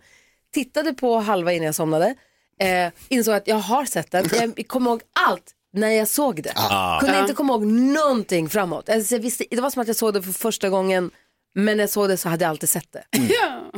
[0.54, 2.16] Tittade på halva innan jag somnade,
[2.62, 6.54] eh, insåg att jag har sett den, jag kommer ihåg allt när jag såg det.
[6.56, 7.00] Ah.
[7.00, 7.22] Kunde Ja.
[7.22, 8.90] inte komma ihåg någonting framåt.
[8.90, 11.12] Alltså, jag visste, det var som att jag såg det för första gången
[11.56, 13.04] men när jag såg det så hade jag alltid sett det.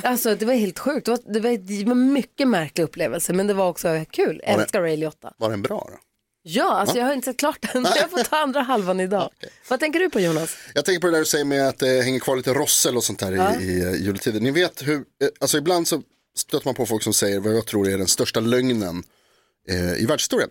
[0.03, 1.05] Alltså det var helt sjukt.
[1.05, 4.41] Det var, det var, det var en mycket märklig upplevelse men det var också kul.
[4.45, 5.33] Jag älskar Ray Liotta.
[5.37, 5.97] Var den bra då?
[6.41, 7.83] Ja, alltså jag har inte sett klart den.
[7.95, 9.29] Jag får ta andra halvan idag.
[9.69, 10.55] Vad tänker du på Jonas?
[10.73, 13.03] Jag tänker på det där du säger med att det hänger kvar lite rossel och
[13.03, 13.55] sånt där Ja.
[13.59, 14.43] i, i eh, juletiden.
[14.43, 15.01] Ni vet hur, eh,
[15.39, 16.01] alltså ibland så
[16.39, 19.03] stöter man på folk som säger vad jag tror är den största lögnen
[19.69, 20.49] eh, i världshistorien.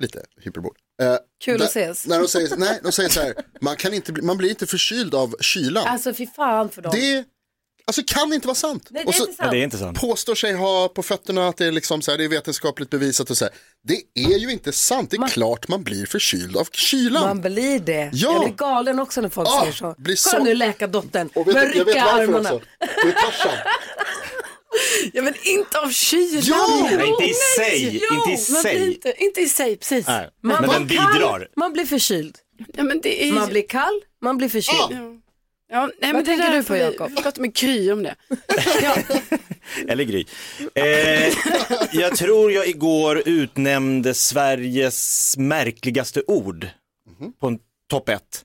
[0.00, 0.74] Lite hyperbol.
[1.02, 2.06] Eh, Kul där- att ses.
[2.06, 4.66] När de säger, nej, de säger så här, man, kan inte bli, man blir inte
[4.66, 5.86] förkyld av kylan.
[5.86, 6.92] Alltså fy fan för dem.
[6.94, 7.24] Det
[7.84, 8.88] alltså, kan inte vara sant.
[8.90, 9.46] Nej, det är och så inte sant.
[9.46, 10.00] Ja, det är inte sant.
[10.00, 13.30] påstår sig ha på fötterna att det är, liksom så här, det är vetenskapligt bevisat
[13.30, 13.54] och så här.
[13.84, 15.10] Det är ju inte sant.
[15.10, 17.22] Det är klart man blir förkyld av kylan.
[17.22, 18.10] Man blir det.
[18.12, 18.32] Ja.
[18.32, 19.94] Jag blir galen också när folk Ah, säger så.
[19.98, 21.30] blir Kolla så- nu läkardottern.
[21.34, 22.52] Och vet, jag vet varför armarna.
[22.52, 22.66] också.
[22.78, 23.58] Det är Tarzan.
[25.12, 26.42] Ja men inte av kylan.
[26.44, 26.88] Ja!
[26.96, 28.92] Nej, inte i sig, Jo, inte i man blir sig.
[28.94, 30.06] Inte, inte i sig, precis.
[30.06, 31.48] Nej, Man men den kall, bidrar.
[31.56, 32.38] Man blir förkyld.
[32.74, 33.32] Ja, men det är...
[33.32, 34.78] Man blir kall, man blir förkyld.
[34.90, 35.18] Ja.
[35.72, 37.10] Ja, nej, Vad tänker du på, Jakob?
[37.10, 38.14] Vi pratar med Kry om det.
[39.88, 40.24] Eller Gry.
[40.74, 41.32] Eh,
[41.92, 46.68] jag tror jag igår utnämnde Sveriges märkligaste ord
[47.40, 47.58] på en
[47.90, 48.44] topp ett.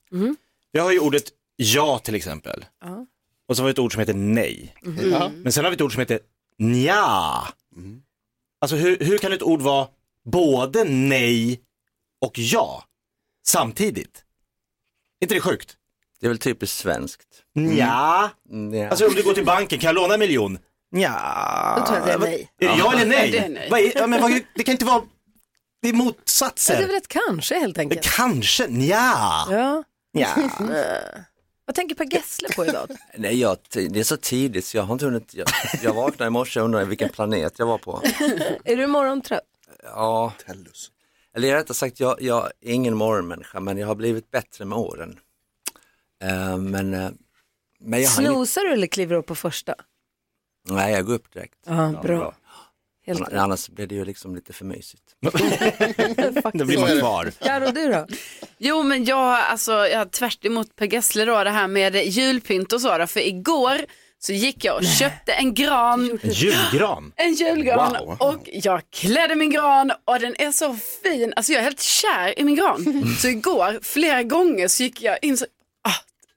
[0.71, 1.23] Vi har ju ordet
[1.55, 2.65] ja till exempel.
[2.81, 3.05] Ja.
[3.47, 4.75] Och så har vi ett ord som heter nej.
[5.11, 5.31] Ja.
[5.43, 6.19] Men sen har vi ett ord som heter
[6.57, 7.47] nja.
[8.61, 9.87] Alltså hur, hur kan ett ord vara
[10.25, 11.61] både nej
[12.21, 12.83] och ja
[13.47, 14.23] samtidigt?
[15.19, 15.77] Är inte det sjukt?
[16.19, 17.27] Det är väl typiskt svenskt.
[17.55, 18.29] Nja.
[18.73, 18.89] Ja.
[18.89, 20.59] Alltså om du går till banken, kan jag låna en miljon?
[20.91, 21.75] Nja.
[21.79, 22.51] Då tror jag det är nej.
[22.59, 23.25] Är det ja eller nej?
[23.25, 23.67] Ja, det är nej.
[23.71, 25.01] Vad är, ja, men vad, det kan inte vara,
[25.81, 26.77] det är Ja, motsatser.
[26.77, 28.01] det är väl ett kanske helt enkelt.
[28.03, 29.45] Kanske, nja.
[29.49, 29.83] Ja.
[30.11, 30.35] Ja.
[31.67, 32.89] Vad tänker Per Gessle på idag?
[33.17, 35.47] Nej, jag, det är så tidigt så jag har inte hunnit, jag,
[35.83, 38.01] jag vaknade i morse och undrade vilken planet jag var på.
[38.63, 39.43] är du morgontrött?
[39.83, 40.33] Ja,
[41.33, 45.19] eller rättare sagt, jag, jag är ingen morgonmänniska men jag har blivit bättre med åren.
[46.23, 47.09] Eh, men, eh,
[47.79, 49.75] men jag har inget, Snosar du eller kliver upp på första?
[50.69, 51.57] nej jag går upp direkt.
[51.65, 52.35] Ja, bra.
[53.07, 53.33] Helt rätt.
[53.33, 55.03] Annars blir det ju liksom lite för mysigt.
[56.53, 57.31] Då blir man kvar.
[57.39, 58.07] Karo, du då?
[58.57, 62.81] Jo men jag, alltså, jag tvärt emot Per Gessle då det här med julpynt och
[62.81, 63.77] så då, för igår
[64.19, 66.19] så gick jag och köpte en gran.
[66.23, 67.13] En julgran?
[67.15, 68.17] En julgran Wow.
[68.19, 71.33] och jag klädde min gran och den är så fin.
[71.35, 73.15] Alltså jag är helt kär i min gran.
[73.21, 75.45] Så igår flera gånger så gick jag in så,
[75.83, 75.91] ah,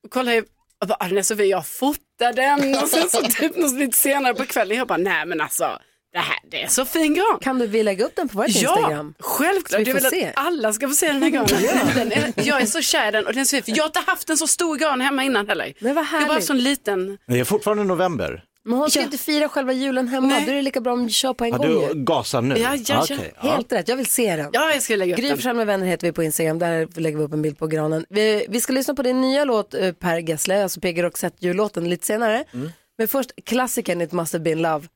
[0.05, 0.43] och kollade
[0.81, 3.73] och bara, ah, den är så fin, jag fotade den och sen så typ något
[3.73, 5.79] lite senare på kvällen jag bara, nej men alltså
[6.13, 7.39] det här det är så fin gran.
[7.41, 9.15] Kan du vi lägga upp den på vårt Ja, Instagram?
[9.19, 9.87] Så självklart.
[9.87, 10.27] Jag vill se.
[10.27, 12.13] att alla ska få se den här granen.
[12.13, 13.75] Är, jag är så kär i den och den är så fin.
[13.75, 15.73] Jag har inte haft en så stor gran hemma innan heller.
[15.81, 16.45] Men vad Det är bara en härligt.
[16.47, 17.19] sån liten.
[17.27, 18.45] Det är fortfarande november.
[18.65, 19.05] Men hon ska Ja.
[19.05, 20.43] inte fira själva julen hemma, Nej.
[20.47, 22.57] då är det lika bra om du kör på en Ja, gång du gasar nu?
[22.59, 23.17] Ja, ja, ja.
[23.43, 23.51] Ja.
[23.51, 24.51] Helt rätt, jag vill se den.
[24.53, 25.37] Ja, jag ska lägga upp Gry den.
[25.37, 28.05] Forssell med vänner heter vi på Instagram, där lägger vi upp en bild på granen.
[28.09, 31.89] Vi, vi ska lyssna på din nya låt eh, Per Gessle, alltså PG Roxette jullåten
[31.91, 32.45] lite senare.
[32.99, 34.87] Men först klassikern It must have been love.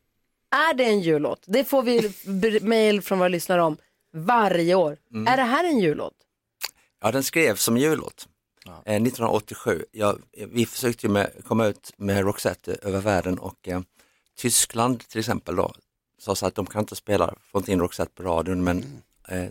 [0.55, 1.45] Är det en jullåt?
[1.47, 3.77] Det får vi mail från våra lyssnare om
[4.13, 4.97] varje år.
[5.13, 5.27] Mm.
[5.27, 6.15] Är det här en jullåt?
[7.01, 8.29] Ja, den skrevs som jullåt
[8.67, 9.85] eh, 1987.
[9.93, 13.81] Ja, vi försökte ju med, komma ut med Roxette över världen och eh,
[14.37, 15.73] Tyskland till exempel då
[16.19, 19.47] sa så att de kan inte spela, får inte in Roxette på radion men eh,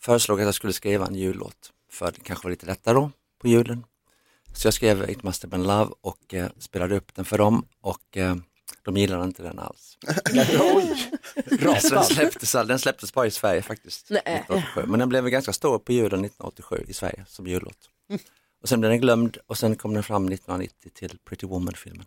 [0.00, 3.48] föreslog att jag skulle skriva en jullåt för det kanske var lite lättare då på
[3.48, 3.84] julen.
[4.54, 7.66] Så jag skrev It must have been love och eh, spelade upp den för dem
[7.80, 8.36] och eh,
[8.84, 9.96] de gillade inte den alls.
[11.80, 14.06] Så den, släpptes, den släpptes bara i Sverige faktiskt.
[14.10, 14.20] Nej.
[14.24, 14.82] 1987.
[14.86, 17.78] Men den blev ganska stor på julen 1987 i Sverige som jullåt.
[18.62, 22.06] Och sen blev den glömd och sen kom den fram 1990 till Pretty Woman-filmen.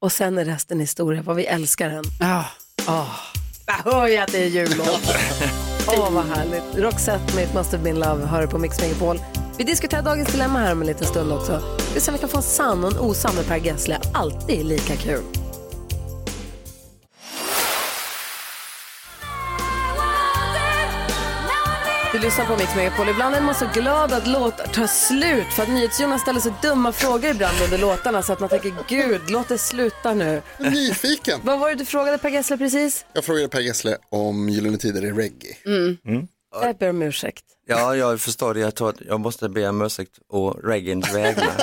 [0.00, 2.04] Och sen är resten historia, vad vi älskar den.
[2.20, 2.46] Ja.
[2.88, 3.16] Oh.
[3.66, 5.00] Jag hör ju att det är jullåt.
[5.88, 6.76] Åh, vad härligt.
[6.76, 9.18] Roxette med It must have been love hör på Mix Megapol.
[9.58, 11.78] Vi diskuterar dagens dilemma här om en liten stund också.
[11.94, 14.00] Vi ser om vi kan få en sann och en osann med Per Gessle.
[14.14, 15.45] Alltid lika kul.
[22.16, 23.08] Du lyssnar på Mix Megapol.
[23.08, 26.92] Ibland är man så glad att låtar tar slut för att NyhetsJonas ställer så dumma
[26.92, 30.42] frågor ibland under låtarna så att man tänker gud, låt det sluta nu.
[30.58, 31.40] Nyfiken.
[31.42, 33.06] Vad var det du frågade Per Gessle precis?
[33.12, 35.56] Jag frågade Per Gessle om Gyllene Tider är reggae.
[35.66, 36.28] Mm.
[36.62, 37.44] Jag ber om ursäkt.
[37.66, 38.60] Ja, jag förstår det.
[38.60, 41.56] Jag tror att jag måste be om ursäkt och reggaeins vägnar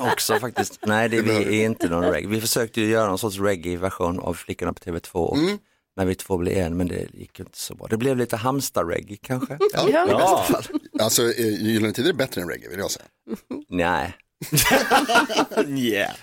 [0.12, 0.78] också faktiskt.
[0.86, 2.30] Nej, det, vi är inte någon reggae.
[2.30, 5.38] Vi försökte ju göra någon sorts reggae-version av Flickorna på TV2 och
[5.98, 7.86] när vi två blev en, men det gick ju inte så bra.
[7.86, 9.58] Det blev lite Halmstad-reggae kanske.
[9.72, 9.88] Ja.
[9.88, 10.80] I bästa fall.
[11.00, 13.06] Alltså Gyllene Tider är bättre än reggae vill jag säga.
[13.68, 14.16] Nej.
[15.66, 16.14] yeah.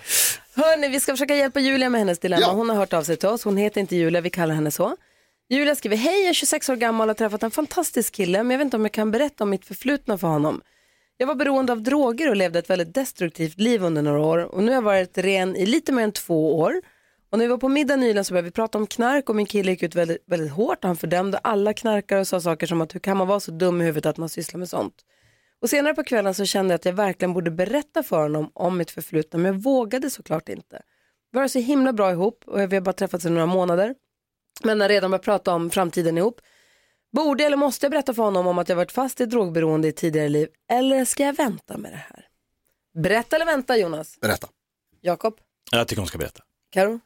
[0.55, 2.53] Hörni, vi ska försöka hjälpa Julia med hennes dilemma.
[2.53, 3.43] Hon har hört av sig till oss.
[3.43, 4.97] Hon heter inte Julia, vi kallar henne så.
[5.49, 8.51] Julia skriver, hej jag är 26 år gammal och har träffat en fantastisk kille men
[8.51, 10.61] jag vet inte om jag kan berätta om mitt förflutna för honom.
[11.17, 14.63] Jag var beroende av droger och levde ett väldigt destruktivt liv under några år och
[14.63, 16.81] nu har jag varit ren i lite mer än två år.
[17.29, 19.45] Och när vi var på middag nyligen så började vi prata om knark och min
[19.45, 20.83] kille gick ut väldigt, väldigt hårt.
[20.83, 23.81] Han fördömde alla knarkare och sa saker som att hur kan man vara så dum
[23.81, 24.95] i huvudet att man sysslar med sånt.
[25.61, 28.77] Och senare på kvällen så kände jag att jag verkligen borde berätta för honom om
[28.77, 30.81] mitt förflutna men jag vågade såklart inte.
[31.31, 33.95] Vi var så himla bra ihop och vi har bara träffats i några månader.
[34.63, 36.41] Men har redan börjat prata om framtiden ihop.
[37.11, 39.91] Borde eller måste jag berätta för honom om att jag varit fast i drogberoende i
[39.91, 42.27] tidigare liv eller ska jag vänta med det här?
[43.03, 44.19] Berätta eller vänta Jonas?
[44.19, 44.47] Berätta.
[45.01, 45.39] Jakob?
[45.71, 46.43] Jag tycker hon ska berätta.
[46.71, 46.99] Karo?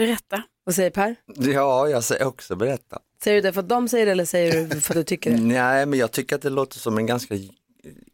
[0.00, 0.42] Berätta.
[0.64, 1.16] Vad säger Per?
[1.36, 2.98] Ja, jag säger också berätta.
[3.24, 5.30] Säger du det för att de säger det eller säger du för att du tycker
[5.30, 5.36] det?
[5.40, 7.34] Nej, men jag tycker att det låter som en ganska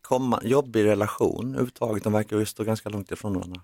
[0.03, 2.05] komma, jobbig relation överhuvudtaget.
[2.05, 3.61] De verkar ju stå ganska långt ifrån varandra.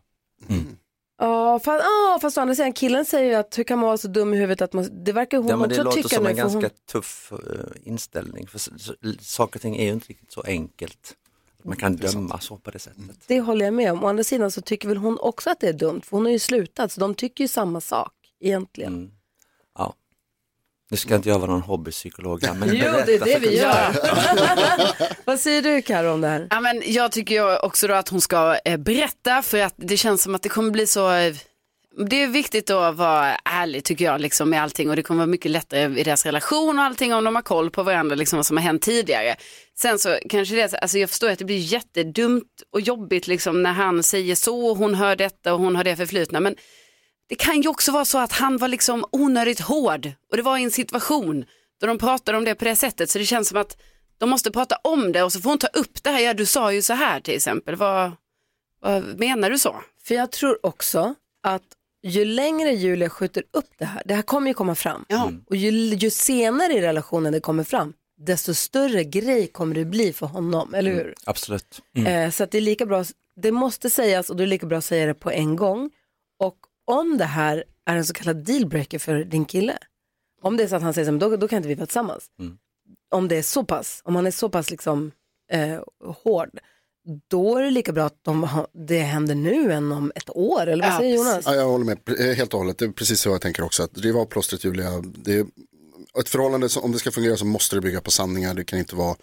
[1.18, 3.98] Ja, fast, ah, fast å andra sidan killen säger ju att hur kan man vara
[3.98, 6.16] så dum i huvudet att man, det verkar hon Ja, men det också låter tycka
[6.16, 6.30] som nu.
[6.30, 7.38] en för ganska hon, tuff eh,
[7.90, 8.46] inställning.
[8.46, 8.61] För
[9.22, 11.16] saker och ting är ju inte riktigt så enkelt.
[11.62, 13.01] Man kan döma så på det sättet.
[13.27, 14.05] det håller jag med om.
[14.05, 16.33] Å andra sidan så tycker väl hon också att det är dumt för hon har
[16.33, 18.92] ju slutat så de tycker ju samma sak egentligen.
[18.94, 19.11] Mm.
[19.79, 19.94] Ja.
[20.90, 23.59] Nu ska inte jag vara någon hobbypsykolog här, men Jo, berätta det är det vi
[23.59, 23.96] gör.
[25.25, 26.46] Vad säger du Karo om det här?
[26.51, 29.96] Ja, men jag tycker ju också då att hon ska eh, berätta för att det
[29.96, 31.35] känns som att det kommer bli så eh,
[31.96, 35.26] det är viktigt att vara ärlig tycker jag liksom, med allting och det kommer vara
[35.26, 38.46] mycket lättare i deras relation och allting om de har koll på varandra, liksom, vad
[38.46, 39.37] som har hänt tidigare.
[39.78, 43.72] Sen så kanske det, alltså jag förstår att det blir jättedumt och jobbigt liksom, när
[43.72, 46.40] han säger så och hon hör detta och hon har det förflutna.
[46.40, 46.57] Men
[47.28, 50.59] det kan ju också vara så att han var liksom onödigt hård och det var
[50.59, 51.44] i en situation
[51.81, 53.76] då de pratade om det på det sättet så det känns som att
[54.18, 56.46] de måste prata om det och så får hon ta upp det här, ja du
[56.46, 58.12] sa ju så här till exempel, vad,
[58.81, 59.83] vad menar du så?
[60.05, 61.62] För jag tror också att
[62.02, 65.04] ju längre Julia skjuter upp det här, det här kommer ju komma fram.
[65.46, 70.12] Och ju, ju senare i relationen det kommer fram, desto större grej kommer det bli
[70.12, 71.14] för honom, eller hur?
[71.24, 71.80] Absolut.
[72.06, 73.04] Eh, så att det är lika bra,
[73.36, 75.90] det måste sägas och då är det lika bra att säga det på en gång.
[76.38, 79.78] Och om det här är en så kallad dealbreaker för din kille,
[80.42, 82.26] Om det är så att han säger så, då, då kan inte vi vara tillsammans.
[82.40, 82.58] Mm.
[83.14, 85.12] Om det är så pass, om han är så pass liksom
[85.52, 85.80] eh,
[86.24, 86.58] hård,
[87.28, 90.66] då är det lika bra att de, har- det händer nu än om ett år,
[90.66, 91.42] eller vad Ja, säger Jonas?
[91.46, 92.78] Ja, jag håller med eh, helt och hållet.
[92.78, 93.82] Det är precis så jag tänker också.
[93.82, 94.90] Att driva av plåstret Julia,
[95.24, 95.46] det är
[96.20, 98.54] ett förhållande, som, om det ska fungera så måste det bygga på sanningar.
[98.54, 99.16] Det kan inte vara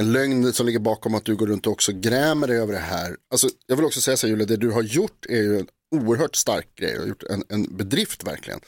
[0.00, 2.78] en lögn som ligger bakom att du går runt och också grämer dig över det
[2.78, 3.16] här.
[3.30, 5.66] Alltså, jag vill också säga så här Julia, det du har gjort är ju en
[5.96, 6.92] oerhört stark grej.
[6.92, 8.60] Du har gjort en, en bedrift verkligen.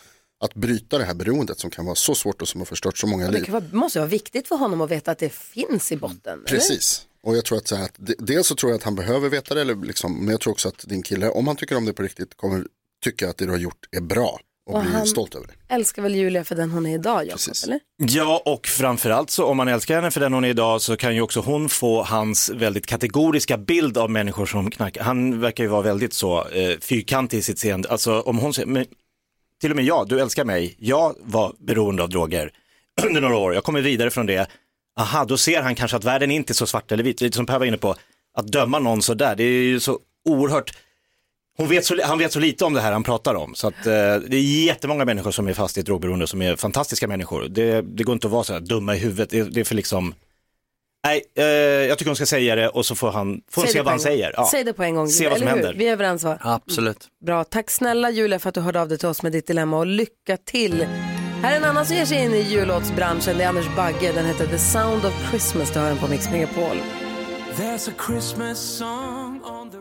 [0.45, 3.07] Att bryta det här beroendet som kan vara så svårt och som har förstört så
[3.07, 3.45] många Det liv.
[3.45, 6.19] kan vara, måste vara viktigt för honom att veta att det finns i botten.
[6.39, 6.45] eller?
[6.45, 7.07] Precis.
[7.27, 9.29] Och jag tror att, så här, att de- dels så tror jag att han behöver
[9.29, 11.85] veta det, eller liksom, men jag tror också att din kille, om han tycker om
[11.85, 12.65] det på riktigt, kommer
[13.05, 15.75] tycka att det du har gjort är bra och, Och bli han- stolt över det.
[15.75, 17.55] Älskar väl Julia för den hon är idag, Jakob?
[17.65, 17.81] Eller?
[17.97, 21.15] Ja, och framförallt så om man älskar henne för den hon är idag så kan
[21.15, 25.03] ju också hon få hans väldigt kategoriska bild av människor som knarkar.
[25.03, 27.89] Han verkar ju vara väldigt så eh, fyrkantig i sitt seende.
[27.89, 28.87] Alltså om hon säger, men,
[29.61, 32.51] till och med jag, du älskar mig, jag var beroende av droger
[33.07, 34.47] under några år, jag kommer vidare från det.
[35.01, 37.47] Aha, då ser han kanske att världen inte är så svart eller vit, lite som
[37.47, 37.97] Per var inne på.
[38.35, 39.99] Att döma någon så där, det är ju så
[40.29, 40.73] oerhört
[41.61, 43.55] hon vet så, han vet så lite om det här han pratar om.
[43.55, 43.93] Så att, eh,
[44.29, 47.49] det är jättemånga människor som är fast i ett drogberoende som är fantastiska människor.
[47.49, 49.31] Det, det går inte att vara så här dumma i huvudet.
[49.31, 50.15] Det, det är för liksom,
[51.07, 53.79] nej, eh, jag tycker hon ska säga det och så får han, får se det
[53.79, 54.05] på vad han en gång.
[54.05, 54.35] säger.
[54.37, 54.49] Ja.
[54.51, 55.75] Säg det på en gång, Se vad som händer.
[55.75, 56.39] Vi är överens va?
[56.41, 57.09] Absolut.
[57.25, 59.79] Bra, tack snälla Julia för att du hörde av dig till oss med ditt dilemma
[59.79, 60.87] och lycka till.
[61.43, 64.27] Här är en annan som ger sig in i jullåtsbranschen, det är Anders Bagge, den
[64.27, 66.77] heter The Sound of Christmas, du hör den på Mix Megapol.
[67.57, 69.79] There's a Christmas song on the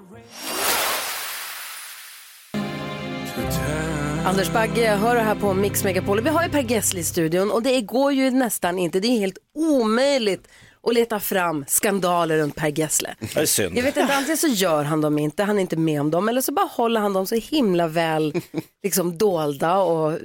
[4.26, 6.22] Anders Bagge hör du här på Mix Megapol.
[6.22, 9.20] Vi har ju Per Gessle i studion och det går ju nästan inte, det är
[9.20, 10.48] helt omöjligt
[10.84, 13.16] att leta fram skandaler runt Per Gessle.
[13.20, 13.78] Det är synd.
[13.78, 16.30] Jag vet inte, antingen så gör han dem inte, han är inte med om dem,
[16.30, 18.34] eller så bara håller han dem så himla väl
[18.84, 20.20] liksom dolda och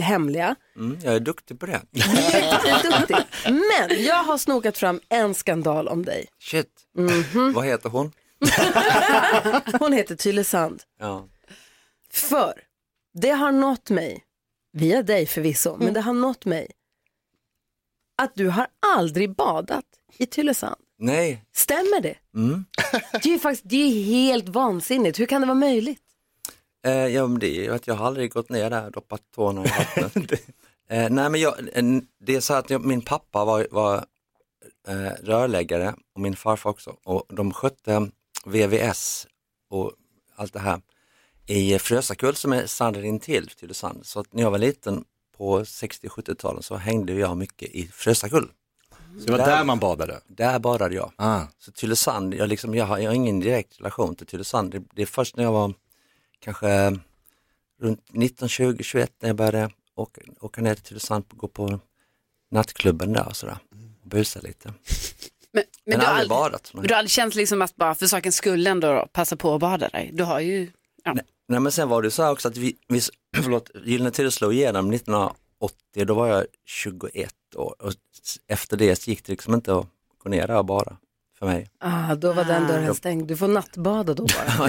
[0.00, 0.54] hemliga.
[0.76, 1.80] Mm, jag är duktig på det.
[1.92, 3.20] Jätteduktigt.
[3.44, 6.26] Men jag har snokat fram en skandal om dig.
[6.40, 7.52] Shit, Mhm.
[7.52, 8.12] vad heter hon?
[9.80, 10.82] Hon heter Tylösand.
[11.00, 11.28] Ja.
[12.12, 12.52] För
[13.14, 14.22] det har nått mig,
[14.72, 16.70] via dig förvisso, men det har nått mig
[18.18, 19.84] att du har aldrig badat
[20.18, 20.80] i Tylösand.
[20.98, 21.44] Nej.
[21.52, 22.14] Stämmer det?
[22.34, 22.64] Mm.
[23.12, 25.20] Det är ju faktiskt det är helt vansinnigt.
[25.20, 26.02] Hur kan det vara möjligt?
[26.84, 29.22] Eh, ja, men det är ju att jag har aldrig gått ner där och doppat
[29.34, 30.32] tårna i vattnet.
[30.90, 31.54] eh, nej, men jag,
[32.20, 34.04] det är så att jag, min pappa var, var
[34.88, 38.10] eh, rörläggare och min farfar också och de skötte
[38.46, 39.26] VVS
[39.70, 39.92] och
[40.36, 40.80] allt det här
[41.46, 44.06] i Frösakull som är stranden intill Tylösand.
[44.06, 45.04] Så att när jag var liten
[45.38, 48.48] på 60-70-talen så hängde jag mycket i Frösakull.
[49.18, 50.20] Så det var där man badade?
[50.26, 51.12] Där badade jag.
[51.16, 51.42] Ah.
[51.58, 54.70] Så Tylösand, jag, liksom, jag, har, jag har ingen direkt relation till Tylösand.
[54.70, 55.74] Det, det är först när jag var
[56.40, 56.98] kanske
[57.80, 61.80] runt 19, 20, 21 när jag började åka, åka ner till Tylösand och gå på
[62.50, 63.58] nattklubben där och sådär.
[64.02, 64.72] Och busa lite.
[65.52, 66.70] Men, Men du har aldrig badat.
[66.74, 69.60] Men du har aldrig känt liksom att bara för sakens skull ändå passa på att
[69.60, 70.10] bada dig?
[70.12, 70.70] Du har ju,
[71.16, 71.22] ja.
[71.48, 73.00] Nej men sen var det så här också att vi, vi
[73.42, 75.34] förlåt, Gyllene Tider slog igenom 1980,
[76.06, 77.92] då var jag 21 år och
[78.48, 79.86] efter det gick det liksom inte att
[80.18, 80.96] gå ner där bada
[81.38, 81.70] för mig.
[81.80, 83.28] Ah, då var den dörren stängd.
[83.28, 84.68] Du får nattbada då bara.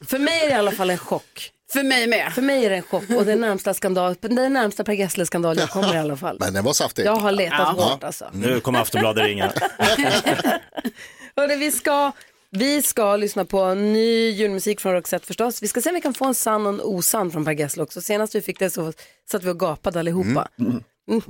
[0.00, 1.52] För mig är det i alla fall en chock.
[1.72, 2.32] För mig med.
[2.32, 4.92] För mig är det en chock och det är närmsta skandal, det är närmsta Per
[4.92, 6.36] Gessle-skandal jag kommer i alla fall.
[6.40, 7.04] Men den var saftig.
[7.06, 7.84] Jag har letat Ja.
[7.84, 8.30] hårt alltså.
[8.32, 9.52] Nu kommer Aftonbladet ringa.
[11.36, 12.12] Hörde, vi, ska,
[12.52, 15.62] vi ska lyssna på ny julmusik från Roxette förstås.
[15.62, 17.82] Vi ska se om vi kan få en sann och en osann från Per Gessle
[17.82, 18.00] också.
[18.00, 18.92] Senast vi fick det så
[19.30, 20.48] satt vi och gapade allihopa.
[20.58, 20.82] Mm.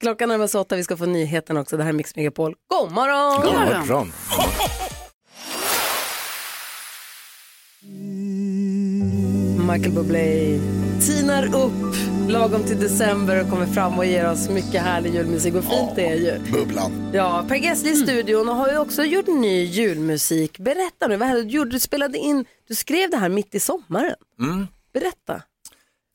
[0.00, 1.76] Klockan närmar sig åtta, vi ska få nyheten också.
[1.76, 2.54] Det här är Mix Megapol.
[2.68, 3.42] God morgon!
[3.42, 4.12] God morgon.
[9.72, 10.58] Michael Bublé
[11.06, 15.54] tinar upp lagom till december och kommer fram och ger oss mycket härlig julmusik.
[15.54, 16.52] Och fint det är ju.
[16.52, 17.10] Bubblan.
[17.14, 20.58] Ja, Per Gessle i studion och har ju också gjort ny julmusik.
[20.58, 21.42] Berätta nu, vad hände?
[21.42, 21.70] du gjorde?
[21.70, 24.14] Du spelade in, du skrev det här mitt i sommaren.
[24.40, 24.66] Mm.
[24.92, 25.42] Berätta.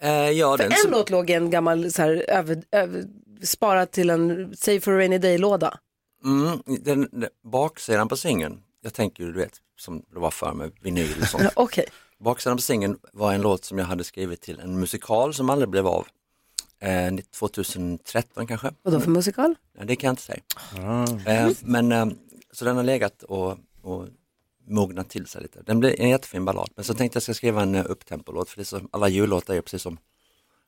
[0.02, 3.04] Eh, ja, För den en som- låt låg i en gammal, så här, över, över,
[3.44, 5.78] sparad till en Save for a rainy day-låda.
[6.26, 10.72] Mm, den, den, baksidan på singeln, jag tänker du vet som det var för med
[10.82, 11.44] vinyl och sånt.
[11.56, 11.86] Okej.
[12.26, 15.70] Baksidan på singeln var en låt som jag hade skrivit till en musikal som aldrig
[15.70, 16.08] blev av.
[16.80, 18.74] Eh, 2013 kanske.
[18.82, 19.56] Vad då för musikal?
[19.84, 20.42] Det kan jag inte säga.
[21.26, 22.06] Eh, men eh,
[22.52, 24.08] så den har legat och, och
[24.68, 25.62] mognat till sig lite.
[25.62, 26.70] Den blir en jättefin ballad.
[26.76, 29.56] Men så tänkte jag ska skriva en uh, upptempolåt för det är så, alla jullåtar
[29.56, 29.98] är precis som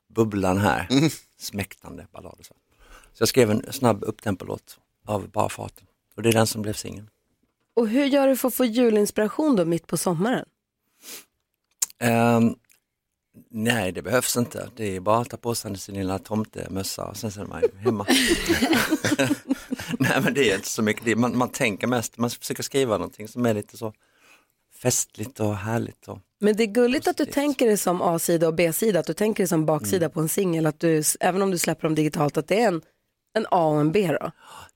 [0.08, 0.88] bubblan här.
[1.38, 2.44] Smäktande ballader.
[2.44, 2.54] Så.
[3.12, 5.86] så jag skrev en snabb upptempolåt av bara farten.
[6.16, 7.10] Och det är den som blev singeln.
[7.74, 10.44] Och hur gör du för att få julinspiration då mitt på sommaren?
[12.00, 12.54] Ehm,
[13.50, 14.68] Nej, det behövs inte.
[14.76, 17.62] Det är bara att ta på sig sin lilla tomtemössa och sen så är man
[17.78, 18.06] hemma.
[19.98, 21.04] Nej, men det är inte så mycket.
[21.04, 23.92] Det är- Man, man tänker mest, man försöker skriva någonting som är lite så
[24.82, 26.08] festligt och härligt.
[26.08, 26.18] Och...
[26.40, 29.42] Men det är gulligt att du tänker det som A-sida och B-sida, att du tänker
[29.44, 30.10] det som baksida Mm.
[30.10, 32.82] på en singel, att du, även om du släpper dem digitalt, att det är en,
[33.38, 34.30] en A och en B då.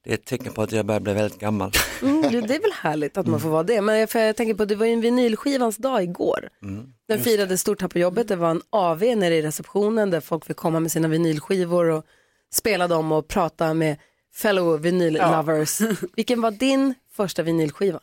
[0.04, 1.72] Det är ett tecken på att jag börjar bli väldigt gammal.
[2.02, 4.36] Mm, det det är väl härligt att man får vara det, men jag, för jag
[4.36, 6.48] tänker på, det var ju en vinylskivans dag igår.
[6.62, 6.92] Mm.
[7.08, 10.44] Den firade stort här på jobbet, det var en AV nere i receptionen där folk
[10.44, 12.04] fick komma med sina vinylskivor och
[12.52, 13.96] spela dem och prata med
[14.34, 15.80] fellow vinyl-lovers.
[16.16, 18.00] Vilken var din första vinylskiva?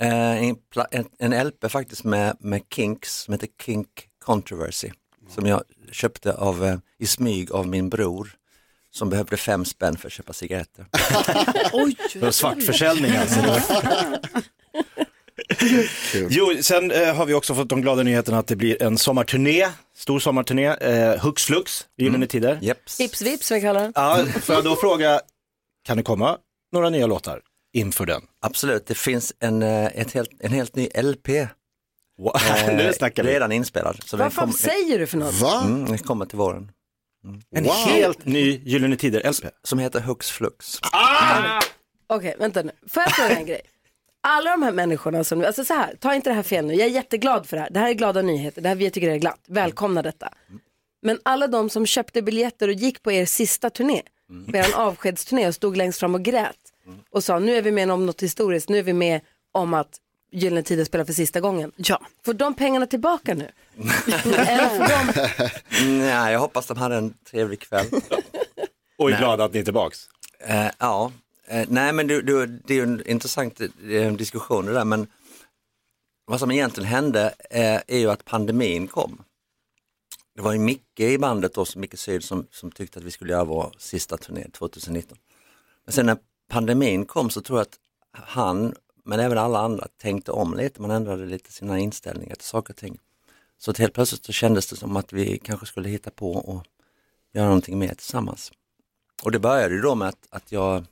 [0.00, 3.88] Eh, en, pla- en, en LP faktiskt med, med Kinks som heter Kink
[4.24, 4.90] Controversy.
[5.28, 8.30] Som jag köpte av, eh, i smyg av min bror
[8.94, 10.86] som behövde fem spänn för att köpa cigaretter.
[11.72, 13.40] Oj, det var svartförsäljning alltså.
[16.30, 19.68] Jo, sen eh, har vi också fått de glada nyheterna att det blir en sommarturné,
[19.96, 22.58] stor sommarturné, eh, Hux Flux, Gyllene Tider.
[22.98, 23.92] Hips vips som vi kallar den.
[23.94, 25.20] Ja, får jag då fråga,
[25.86, 26.38] kan det komma
[26.72, 27.40] några nya låtar
[27.72, 28.22] inför den?
[28.40, 31.28] Absolut, det finns en, eh, ett helt, en helt ny LP.
[32.18, 32.36] Wow,
[32.68, 33.30] eh, nu snackar vi.
[33.30, 34.02] redan inspelad.
[34.04, 35.42] Så Vad fan kom- säger du för något?
[35.64, 36.70] Mm, den kommer till våren.
[37.56, 39.50] En helt ny Gyllene Tider-LP.
[39.62, 40.78] Som heter Hux Flux.
[42.06, 42.70] Okej, vänta nu.
[42.88, 43.60] Får jag fråga en grej?
[44.26, 46.86] Alla de här människorna som, alltså så här, ta inte det här fel nu, jag
[46.86, 47.70] är jätteglad för det här.
[47.70, 49.40] Det här är glada nyheter, det här vi tycker det är glatt.
[49.48, 50.28] Välkomna detta.
[51.02, 54.02] Men alla de som köpte biljetter och gick på er sista turné,
[54.50, 56.56] på er avskedsturné och stod längst fram och grät
[57.10, 59.20] och sa nu är vi med om något historiskt, nu är vi med
[59.52, 59.98] om att
[60.34, 61.72] Gyllene Tider spelar för sista gången.
[61.76, 62.00] Ja.
[62.24, 63.50] Får de pengarna tillbaka nu?
[64.24, 65.98] Eller får de...
[65.98, 67.86] Nej, jag hoppas de hade en trevlig kväll.
[68.98, 69.20] Och är Nej.
[69.20, 70.08] glada att ni är tillbaks.
[70.40, 71.12] Eh, ja,
[71.46, 75.06] eh, nej men du, du, det är ju en intressant eh, diskussion det där men
[76.26, 79.24] vad som egentligen hände eh, är ju att pandemin kom.
[80.34, 83.32] Det var ju Micke i bandet då, Micke Syd som, som tyckte att vi skulle
[83.32, 85.18] göra vår sista turné 2019.
[85.84, 86.16] Men sen när
[86.50, 87.78] pandemin kom så tror jag att
[88.12, 88.74] han,
[89.04, 92.76] men även alla andra, tänkte om lite, man ändrade lite sina inställningar till saker och
[92.76, 92.98] ting.
[93.58, 96.66] Så att helt plötsligt så kändes det som att vi kanske skulle hitta på och
[97.32, 98.52] göra någonting mer tillsammans.
[99.22, 100.84] Och det började ju då med att, att jag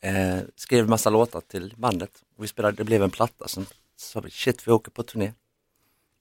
[0.00, 2.10] eh, skrev massa låtar till bandet.
[2.36, 3.66] Och vi spelade, det blev en platta, sen
[3.96, 5.32] sa vi shit vi åker på turné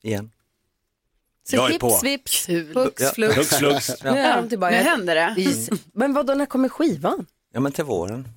[0.01, 0.31] igen.
[1.43, 1.99] Så Jag är hips på.
[2.03, 3.35] vips, hux Ja, flux.
[3.37, 4.03] hux flux.
[4.03, 4.75] Nu är de tillbaka.
[4.75, 5.35] Nu händer det.
[5.41, 7.25] Is- Men vad då när kommer skivan?
[7.53, 8.27] Ja men till våren.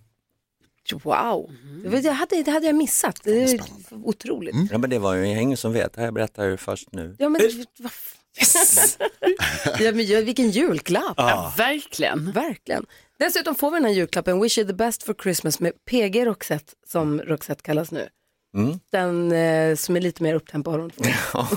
[0.93, 1.51] Wow,
[1.83, 3.21] det var- det hade, det hade jag missat.
[3.25, 3.61] Det är
[4.05, 4.55] otroligt.
[4.71, 7.17] Ja men det var ju ingen som vet, det här berättar jag ju först nu.
[7.19, 7.41] Ja, men,
[7.79, 7.93] vad
[9.81, 11.15] ja, men vilken julklapp.
[11.17, 12.33] Ja, verkligen.
[12.33, 12.87] Verkligen.
[13.19, 16.73] Dessutom får vi den här julklappen, Wish you the best for Christmas med PG Roxette,
[16.87, 18.09] som Roxette kallas nu.
[18.57, 18.79] Mm.
[18.93, 21.05] Den eh, som är lite mer upptempo de två.
[21.33, 21.49] Ja,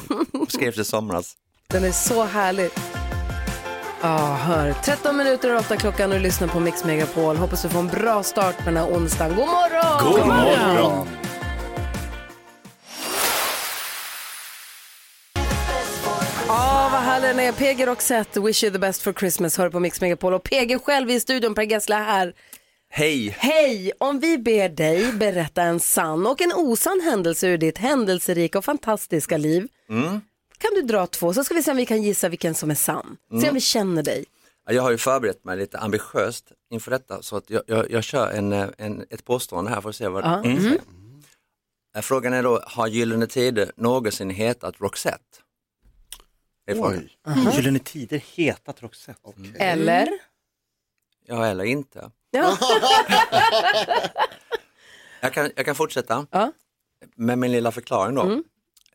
[0.49, 1.36] skrevs i somras.
[1.67, 2.69] Den är så härlig.
[4.02, 4.74] Ja, hör.
[4.74, 7.36] 13 minuter och 8 klockan och lyssnar på Mix Megapol.
[7.36, 9.36] Hoppas du får en bra start på den här onsdagen.
[9.36, 10.14] God morgon!
[10.14, 11.08] God morgon!
[16.48, 17.52] Ja, vad härlig den är.
[17.52, 20.34] PG Roxette, Wish you the best for Christmas, hör på Mix Megapol.
[20.34, 22.34] Och PG själv i studion, Per Gessle här.
[22.89, 23.36] Hej!
[23.39, 23.91] Hej!
[24.00, 28.66] Om vi ber dig berätta en sann och en osann händelse ur ditt händelserika och
[28.66, 29.68] fantastiska liv.
[29.89, 30.22] Mm.
[30.58, 32.76] Kan du dra två så ska vi se om vi kan gissa vilken som är
[32.76, 33.18] sann.
[33.30, 33.47] Se Mm.
[33.49, 34.26] om vi känner dig.
[34.66, 38.03] Ja, Jag har ju förberett mig lite ambitiöst inför detta så att jag, jag, jag
[38.03, 40.41] kör en, eh, en, ett påstående här för att se vad Ja.
[40.43, 40.82] det säger.
[41.95, 45.20] Eh, Frågan är då, har Gyllene Tider någonsin hetat Roxette?
[46.66, 47.10] Det är frågan.
[47.26, 47.55] Oj.
[47.55, 49.20] Gyllene Tider hetat Roxette.
[49.60, 50.10] Eller?
[51.26, 52.12] Ja, eller inte.
[52.32, 52.58] Ja.
[55.22, 56.26] Jag kan, jag kan fortsätta
[57.16, 58.41] med min lilla förklaring då.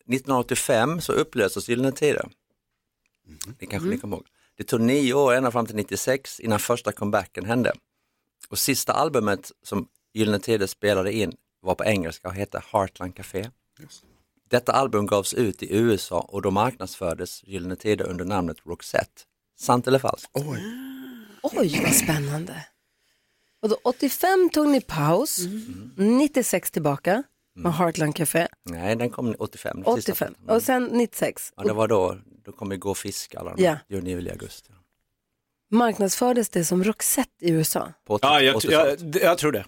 [0.06, 2.28] 1985 så upplöstes Gyllene Tider.
[3.58, 4.26] Det kanske ni kommer ihåg.
[4.56, 7.72] Det tog nio år ända fram till 96 innan första comebacken hände.
[8.48, 13.50] Och sista albumet som Gyllene Tider spelade in var på engelska och hette Heartland Café.
[14.50, 19.22] Detta album gavs ut i USA och då marknadsfördes Gyllene Tider under namnet Roxette.
[19.58, 20.30] Sant eller falskt?
[21.42, 22.66] Oj, vad spännande.
[23.62, 25.38] Och då 85 tog ni paus,
[25.96, 27.22] 96 tillbaka
[27.54, 28.48] med Heartland Café.
[28.64, 29.82] Nej, den kom 85.
[29.84, 31.52] det sista 85 och sen 96.
[31.56, 33.70] Ja, det var då, då kom vi gå och fiska alla de Ja.
[33.70, 34.72] här, juni, juli, augusti.
[35.70, 37.92] Marknadsfördes det som Roxette i USA.
[38.06, 39.00] På Ja, jag, 80-talet.
[39.14, 39.64] jag, jag tror det.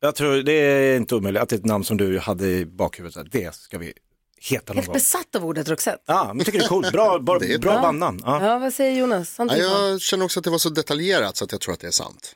[0.00, 2.66] Jag tror det är inte omöjligt att det är ett namn som du hade i
[2.66, 3.32] bakhuvudet.
[3.32, 3.92] Det ska vi
[4.40, 4.94] heta någon Helt gång.
[4.94, 6.02] besatt av ordet Roxette.
[6.06, 6.92] Ja, men tycker det är coolt.
[6.92, 7.82] Bra, bra, Det är bra bra.
[7.82, 8.20] bandnamn.
[8.24, 8.46] Ja.
[8.46, 9.34] Ja, vad säger Jonas?
[9.38, 11.86] Ja, jag känner också att det var så detaljerat så att jag tror att det
[11.86, 12.34] är sant.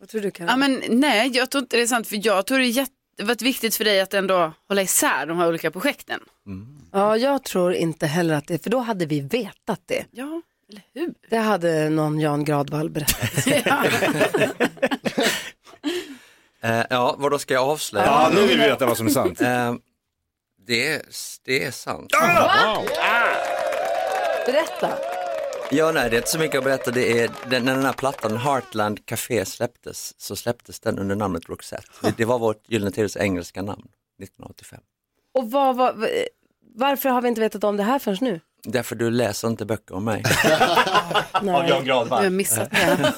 [0.00, 0.46] Vad tror du kan?
[0.46, 2.06] Ja, men, nej, jag tror inte det är sant.
[2.08, 2.92] För jag tror det är jätte...
[3.20, 6.20] det varit viktigt för dig att ändå hålla isär de här olika projekten.
[6.92, 10.04] Ja, jag tror inte heller att det, för då hade vi vetat det.
[10.10, 11.14] Ja, eller hur?
[11.30, 13.46] Det hade någon Jan Gradvall berättat.
[16.62, 18.06] Eh, ja, vad då ska jag avslöja?
[18.06, 19.40] Ja, nu vill vi veta vad som är sant.
[19.50, 19.74] Eh,
[20.66, 21.02] det, är,
[21.44, 22.10] det är sant.
[24.46, 25.09] Berätta.
[25.72, 26.90] Ja, nej, det är inte så mycket att berätta.
[26.90, 31.48] Det är, den, när den här plattan Heartland Café släpptes, så släpptes den under namnet
[31.48, 31.88] Roxette.
[32.02, 33.88] Det, det var vårt Gyllene Tiders engelska namn,
[34.22, 34.80] 1985.
[35.34, 36.06] Och vad, vad,
[36.74, 38.40] varför har vi inte vetat om det här förrän nu?
[38.62, 40.22] Därför du läser inte böcker om mig.
[41.42, 41.68] Nej.
[41.68, 42.18] Jan Gradvall.
[42.18, 43.14] Jag har missat det.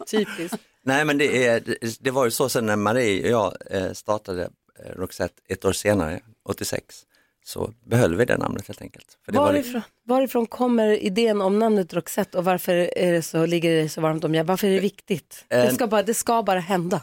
[0.10, 0.58] Typiskt.
[0.82, 3.92] Nej men det, är, det, det var ju så sen när Marie och jag eh,
[3.92, 4.42] startade
[4.84, 7.02] eh, Roxette ett år senare, 86,
[7.46, 9.18] så behöll vi det namnet helt enkelt.
[9.24, 13.46] För det var Varifrån, varifrån kommer idén om namnet Roxette och varför är det så,
[13.46, 14.48] ligger det så varmt om hjärtat?
[14.48, 15.44] Varför är det viktigt?
[15.48, 17.02] Det Eh, ska bara, det ska bara hända.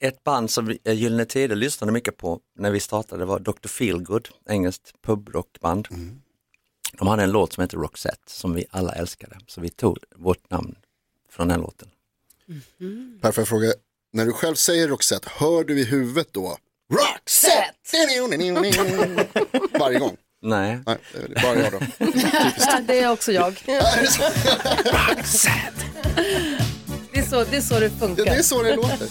[0.00, 3.68] ett band som eh, Gyllene Tider lyssnade mycket på när vi startade var Dr.
[3.68, 5.88] Feelgood, engelskt pubrockband.
[6.98, 10.50] De hade en låt som heter Roxette som vi alla älskade, så vi tog vårt
[10.50, 10.74] namn
[11.30, 11.88] från den låten.
[13.22, 13.72] Per, får jag fråga,
[14.12, 16.56] när du själv säger Roxette, hör du i huvudet då
[16.92, 17.70] Roxette?
[19.78, 20.16] Varje gång?
[20.42, 20.78] Nej.
[20.86, 21.78] Nej, det är bara jag då.
[22.86, 23.62] det är också jag.
[23.66, 23.72] det,
[27.18, 28.26] är så, det är så det funkar.
[28.26, 29.08] Ja, det är så det låter.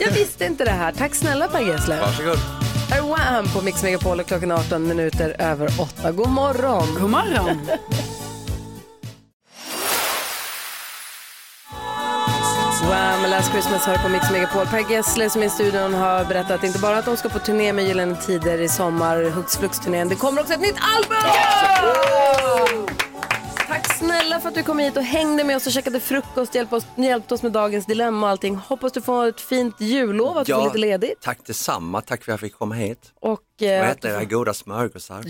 [0.00, 0.92] Jag visste inte det här.
[0.92, 2.00] Tack snälla Per Gessle.
[2.00, 2.38] Varsågod.
[2.90, 6.12] Här är Wham på Mix Megapol och klockan är 18 minuter över 8.
[6.12, 6.94] God morgon.
[7.00, 7.66] God morgon.
[12.80, 13.30] Wham!
[13.30, 14.66] Last Christmas hör på Mix Megapol.
[14.66, 17.72] Per Gessle som är i studion har berättat inte bara att de ska på turné
[17.72, 20.08] med Gyllene Tider i sommar, Hux Flux-turnén.
[20.08, 21.16] Det kommer också ett nytt album!
[23.68, 26.76] Tack snälla för att du kom hit och hängde med oss och käkade frukost, hjälpte
[26.76, 28.56] oss, hjälpte oss med dagens dilemma och allting.
[28.56, 31.20] Hoppas du får ett fint jullov, att du får lite ledigt.
[31.20, 33.12] tack detsamma, tack för att jag fick komma hit.
[33.20, 35.22] Och Och eh, äta du era goda smörgåsar.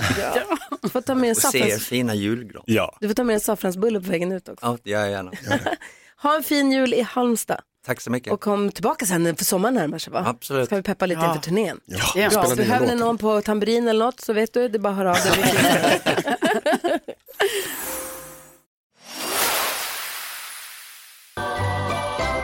[0.82, 2.62] får, får ta med en Och se er fina julgran.
[2.66, 2.96] Ja.
[3.00, 4.66] du får ta med en saffransbulle på vägen ut också.
[4.66, 5.30] Ja, det gör jag gärna.
[6.22, 7.60] Ha en fin jul i Halmstad.
[7.86, 8.32] Tack så mycket.
[8.32, 10.24] Och kom tillbaka sen för sommaren närmar sig va?
[10.26, 10.66] Absolut.
[10.66, 11.28] Ska vi peppa lite Ja.
[11.28, 11.80] inför turnén?
[11.86, 11.98] Ja.
[12.14, 12.30] Bra.
[12.30, 14.88] Spela nya Behöver ni någon på tamburin eller något så vet du, det är bara
[14.90, 17.00] att höra av dig.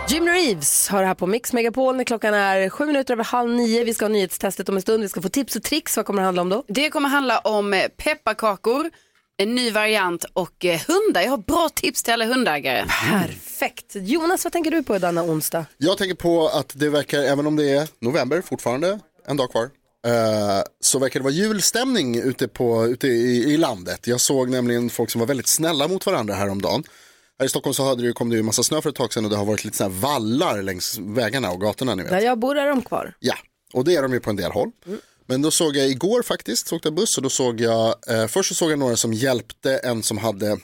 [0.08, 3.50] Jim Reeves har det här på Mix Megapol när klockan är sju minuter över halv
[3.50, 3.84] nio.
[3.84, 5.02] Vi ska ha nyhetstestet om en stund.
[5.02, 5.96] Vi ska få tips och tricks.
[5.96, 6.64] Vad kommer det handla om då?
[6.68, 8.90] Det kommer handla om pepparkakor,
[9.37, 11.22] en ny variant och eh, hundar.
[11.22, 12.84] Jag har bra tips till alla hundägare.
[13.11, 13.93] Perfekt.
[13.95, 15.66] Jonas, vad tänker du på denna onsdag?
[15.78, 19.62] Jag tänker på att det verkar, även om det är november fortfarande, en dag kvar,
[20.07, 24.07] eh, så verkar det vara julstämning ute, på, ute i, i landet.
[24.07, 26.84] Jag såg nämligen folk som var väldigt snälla mot varandra häromdagen.
[27.39, 29.24] Här i Stockholm så hade det, kom det ju massa snö för ett tag sedan
[29.24, 32.11] och det har varit lite sådana vallar längs vägarna och gatorna ni vet.
[32.11, 33.14] Där jag bor är de kvar.
[33.18, 33.34] Ja,
[33.72, 34.70] och det är de ju på en del håll.
[35.26, 38.26] Men då såg jag igår faktiskt, så åkte jag buss och då såg jag, eh,
[38.26, 40.58] först så såg jag några som hjälpte en som hade,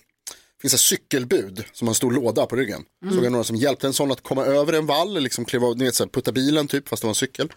[0.62, 2.82] finns ett cykelbud som har en stor låda på ryggen.
[3.02, 3.14] Mm.
[3.14, 5.76] Såg jag några som hjälpte en sån att komma över en vall, liksom kliva, av-
[5.76, 7.52] ni vet, så här, putta bilen typ, fast det var en cykel.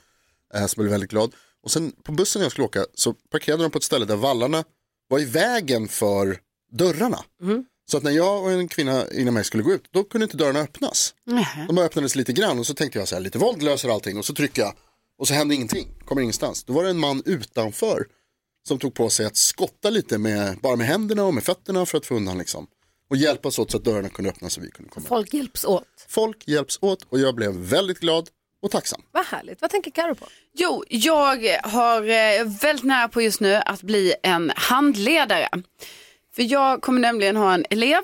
[0.54, 1.34] Eh, så blev jag väldigt glad.
[1.64, 4.64] Och sen på bussen jag skulle åka så parkerade de på ett ställe där vallarna
[5.08, 6.38] var i vägen för
[6.72, 7.24] dörrarna.
[7.92, 10.38] Så att när jag och en kvinna innan mig skulle gå ut, då kunde inte
[10.38, 11.14] dörrarna öppnas.
[11.68, 14.18] De bara öppnades lite grann och så tänkte jag så här, lite våld löser allting
[14.18, 14.74] och så trycker jag
[15.18, 16.64] och så hände ingenting, kommer ingenstans.
[16.64, 18.08] Då var det en man utanför
[18.68, 21.98] som tog på sig att skotta lite med, bara med händerna och med fötterna för
[21.98, 22.68] att få undan liksom.
[23.10, 25.08] Och hjälpas åt så att dörrarna kunde öppnas och vi kunde komma.
[25.08, 26.06] Folk hjälps åt.
[26.08, 28.30] Folk hjälps åt och jag blev väldigt glad
[28.62, 29.02] och tacksam.
[29.12, 29.62] Vad härligt.
[29.62, 30.28] Vad tänker Karo på?
[30.54, 35.50] Jo, jag har eh, väldigt nära på just nu att bli en handledare.
[36.36, 38.04] För jag kommer nämligen ha en elev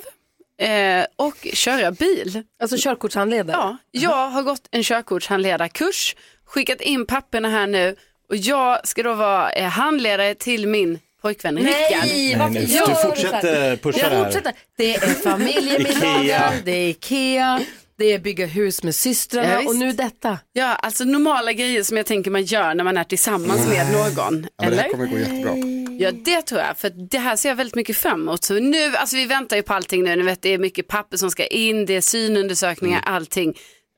[0.58, 2.44] eh, och köra bil.
[2.62, 3.58] Alltså körkortshandledare?
[3.58, 6.16] Ja, jag har gått en körkortshandledarkurs,
[6.54, 7.96] skickat in papperna här nu
[8.30, 11.74] och jag ska då vara eh, handledare till min pojkvän Rickard.
[12.06, 13.76] Nej, varför Nej, nu- gör du fortsätter så här?
[13.76, 14.24] pusha Jag det här.
[14.26, 14.54] fortsätter.
[14.78, 16.52] Det är familjemiddagar, Ikea.
[16.66, 17.60] det är Ikea,
[17.98, 19.70] det är bygga hus med systrarna Ja, visst.
[19.70, 20.40] och nu detta.
[20.54, 24.08] Ja, alltså normala grejer som jag tänker man gör när man är tillsammans med någon.
[24.18, 24.78] Ja, men det eller?
[24.84, 25.54] här kommer gå jättebra.
[26.00, 26.78] Ja, det tror jag.
[26.78, 28.44] För det här ser jag väldigt mycket fram emot.
[28.44, 30.16] Så nu, alltså vi väntar ju på allting nu.
[30.16, 33.14] Ni vet, det är mycket papper som ska in, det är synundersökningar, Mm.
[33.16, 33.54] allting.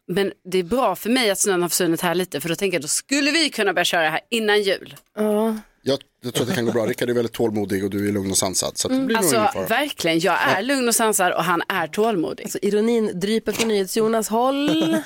[0.07, 2.41] Men det är bra för mig att snön har försvunnit här lite.
[2.41, 4.95] För då tänker jag, då skulle vi kunna börja köra här innan jul.
[5.17, 5.57] Ja.
[5.85, 6.85] Jag, jag tror att det kan gå bra.
[6.85, 8.77] Rickard är väldigt tålmodig och du är lugn och sansad.
[8.77, 9.67] Så att det blir nog ingen Alltså fara.
[9.67, 12.43] verkligen, jag är lugn och sansad och han är tålmodig.
[12.43, 14.69] Alltså, ironin dryper från NyhetsJonas håll.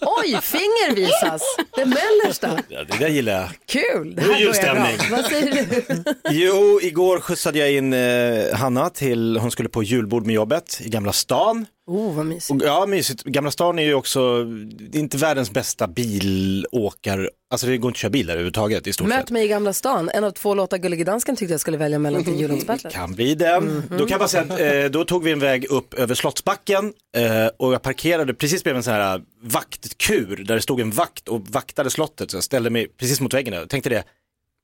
[0.00, 1.42] Oj, finger visas.
[1.76, 2.58] Det mellersta.
[2.68, 3.48] Ja, det där gillar jag.
[3.66, 4.90] Kul, det Nu är här börjar bra.
[4.90, 5.10] julstämning.
[5.10, 6.04] Vad säger du?
[6.30, 10.88] Jo, igår skjutsade jag in eh, Hanna till, hon skulle på julbord med jobbet i
[10.88, 11.66] Gamla stan.
[11.88, 12.62] Oh, vad mysigt.
[12.62, 13.22] Och, ja, mysigt.
[13.24, 17.96] Gamla stan är ju också, det är inte världens bästa bilåkar, alltså det går inte
[17.96, 19.18] att köra bil där överhuvudtaget i stort sett.
[19.18, 20.10] Möt mig i Gamla stan.
[20.14, 22.92] En av två låtar Gullige Dansken tyckte jag skulle välja mellan till Djurgårdsbattlet.
[22.92, 23.60] Kan bli det.
[23.60, 23.82] Mhm.
[23.98, 27.46] Då kan bara säga att eh, då tog vi en väg upp över Slottsbacken eh,
[27.56, 31.48] och jag parkerade precis bredvid en sån här vaktkur där det stod en vakt och
[31.48, 32.30] vaktade slottet.
[32.30, 34.04] Så jag ställde mig precis mot väggen och tänkte det,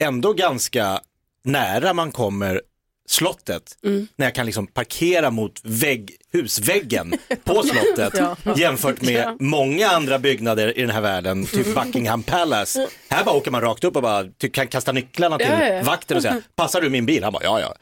[0.02, 1.00] ändå ganska
[1.44, 2.60] nära man kommer
[3.08, 3.78] slottet
[4.16, 7.14] när jag kan liksom parkera mot vägg, husväggen
[7.44, 8.36] på slottet Ja.
[8.56, 9.36] jämfört med Ja.
[9.40, 12.86] många andra byggnader i den här världen, typ Buckingham Palace.
[13.08, 15.74] Här bara åker man rakt upp och bara ty- kan kasta nycklarna till Ja, ja,
[15.74, 15.82] ja.
[15.82, 17.24] vakten och säga, passar du min bil?
[17.24, 17.74] Han bara, ja ja.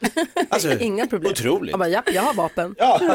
[0.49, 1.31] Alltså, Inga problem.
[1.31, 1.71] Otroligt.
[1.71, 2.75] Jag bara, japp, jag har vapen.
[2.77, 2.99] Ja.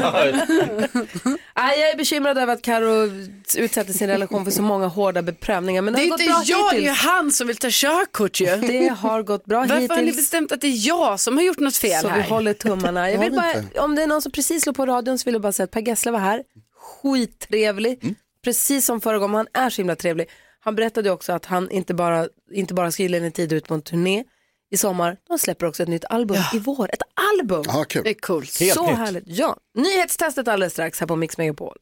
[1.57, 3.11] Nej, jag är bekymrad över att Karo
[3.57, 5.83] utsätter sin relation för så många hårda beprövningar.
[5.83, 7.01] Men det, Det är har gått inte bra jag, det är ju hittills.
[7.05, 8.47] han som vill ta körkort ju.
[8.57, 10.17] Det har gått bra Varför har ni hittills.
[10.17, 12.17] bestämt att det är jag som har gjort något fel Så här?
[12.23, 13.11] vi håller tummarna.
[13.11, 15.43] Jag vill bara, om det är någon som precis slår på radion så vill jag
[15.43, 16.43] bara säga att Per Gessle var här.
[16.77, 17.99] Skittrevlig.
[18.03, 18.15] Mm.
[18.45, 19.37] Precis som förra gången.
[19.37, 20.29] Han är så himla trevlig.
[20.61, 23.83] Han berättade också att han inte bara, inte bara ska gyllene tid ut på en
[23.83, 24.25] turné
[24.71, 25.17] i sommar.
[25.29, 26.91] De släpper också ett nytt album i vår.
[26.93, 27.03] Ett
[27.41, 27.65] album!
[27.67, 28.03] Ja, kul.
[28.05, 28.53] Det är coolt.
[28.53, 29.25] så härligt.
[29.27, 29.57] Ja.
[29.75, 31.77] Nyhetstestet alldeles strax här på Mix Megapol.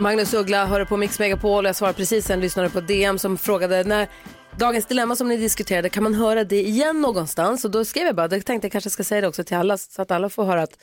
[0.00, 1.64] Magnus Uggla hör på Mix Megapol.
[1.64, 4.08] Jag svarade precis en lyssnare på DM som frågade när
[4.60, 7.64] Dagens dilemma som ni diskuterade, kan man höra det igen någonstans?
[7.64, 9.78] Och då skrev jag bara, det tänkte jag kanske ska säga det också till alla
[9.78, 10.78] så att alla får höra att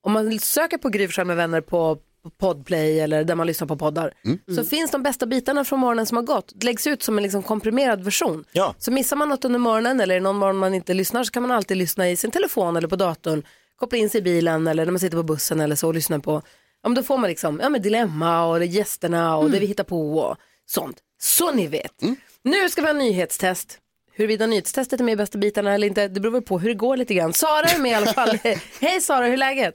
[0.00, 1.98] om man söker på Gry med vänner på
[2.38, 4.14] Podplay eller där man lyssnar på poddar
[4.56, 6.52] så finns de bästa bitarna från morgonen som har gått.
[6.54, 8.44] Det läggs ut som en liksom komprimerad version.
[8.52, 8.74] Ja.
[8.78, 11.52] Så missar man något under morgonen eller någon morgon man inte lyssnar så kan man
[11.52, 13.42] alltid lyssna i sin telefon eller på datorn,
[13.76, 16.20] koppla in sig i bilen eller när man sitter på bussen eller så och lyssna
[16.20, 16.42] på,
[16.82, 19.84] ja men då får man liksom, ja men dilemma och gästerna och det vi hittar
[19.84, 20.96] på och sånt.
[21.22, 22.02] Så ni vet.
[22.42, 23.78] Nu ska vi ha nyhetstest.
[24.14, 26.74] Huruvida nyhetstestet är med i bästa bitarna eller inte, det beror väl på hur det
[26.74, 27.32] går lite grann.
[27.32, 28.38] Sara är med i alla fall.
[28.80, 29.74] Hej Sara, hur är läget?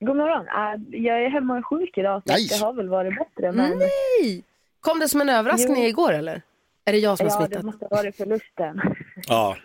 [0.00, 0.46] God morgon.
[0.48, 2.46] Äh, Jag är hemma och sjuk idag, så Nej.
[2.50, 3.52] det har väl varit bättre.
[3.52, 3.78] Men...
[3.78, 4.42] Nej!
[4.80, 5.88] Kom det som en överraskning Jo.
[5.88, 6.42] igår eller?
[6.84, 7.60] Är det jag som har Ja, smittat?
[7.62, 8.80] det måste ha varit förlusten.
[9.26, 9.56] Ja.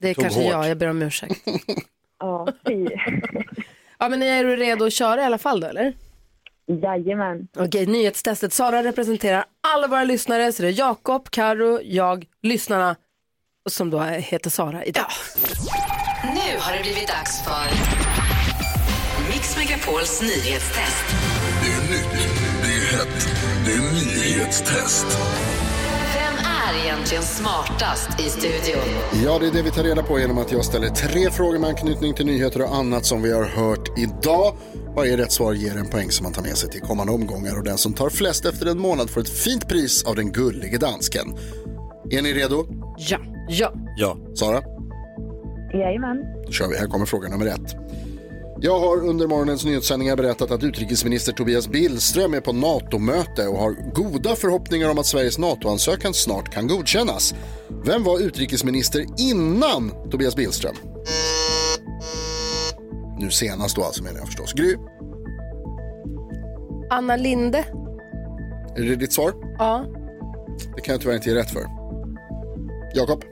[0.00, 0.52] Det är kanske hårt.
[0.52, 1.44] jag, jag ber om ursäkt.
[2.18, 2.88] Ja, fy.
[3.98, 5.92] ja, men är du redo att köra i alla fall då, eller?
[6.66, 7.48] Jajamän.
[7.58, 8.52] Okej, nyhetstestet.
[8.52, 9.44] Sara representerar
[9.74, 12.96] alla våra lyssnare, så det är Jakob, Karo, jag, lyssnarna,
[13.64, 15.06] och som då heter Sara idag.
[16.24, 17.66] Nu har det blivit dags för
[19.32, 21.04] Mix Megapols nyhetstest.
[21.62, 22.28] Det är nytt,
[22.62, 23.28] det är hett,
[23.66, 23.82] det är
[24.36, 25.06] nyhetstest.
[26.14, 28.82] Vem är egentligen smartast i studion?
[29.24, 31.70] Ja, det är det vi tar reda på genom att jag ställer tre frågor med
[31.70, 34.56] anknytning till nyheter och annat som vi har hört idag.
[34.96, 37.64] Varje rätt svar ger en poäng som man tar med sig till kommande omgångar och
[37.64, 41.36] den som tar flest efter en månad får ett fint pris av den gullige dansken.
[42.10, 42.66] Är ni redo?
[42.98, 43.18] Ja.
[43.48, 43.72] Ja.
[43.96, 44.16] Ja.
[44.34, 44.62] Sara?
[45.72, 46.16] Jajamän.
[46.46, 46.76] Då kör vi.
[46.76, 47.76] Här kommer fråga nummer ett.
[48.60, 53.92] Jag har under morgonens nyhetssändningar berättat att utrikesminister Tobias Billström är på NATO-möte och har
[53.94, 57.34] goda förhoppningar om att Sveriges NATO-ansökan snart kan godkännas.
[57.84, 60.74] Vem var utrikesminister innan Tobias Billström?
[63.18, 64.52] Nu senast då alltså menar jag förstås.
[64.52, 64.76] Gry,
[66.90, 67.64] Anna Linde.
[68.76, 69.32] är det ditt svar?
[69.58, 69.84] Ja.
[70.76, 71.66] Det kan jag tyvärr inte ge rätt för.
[72.94, 73.24] Jakob?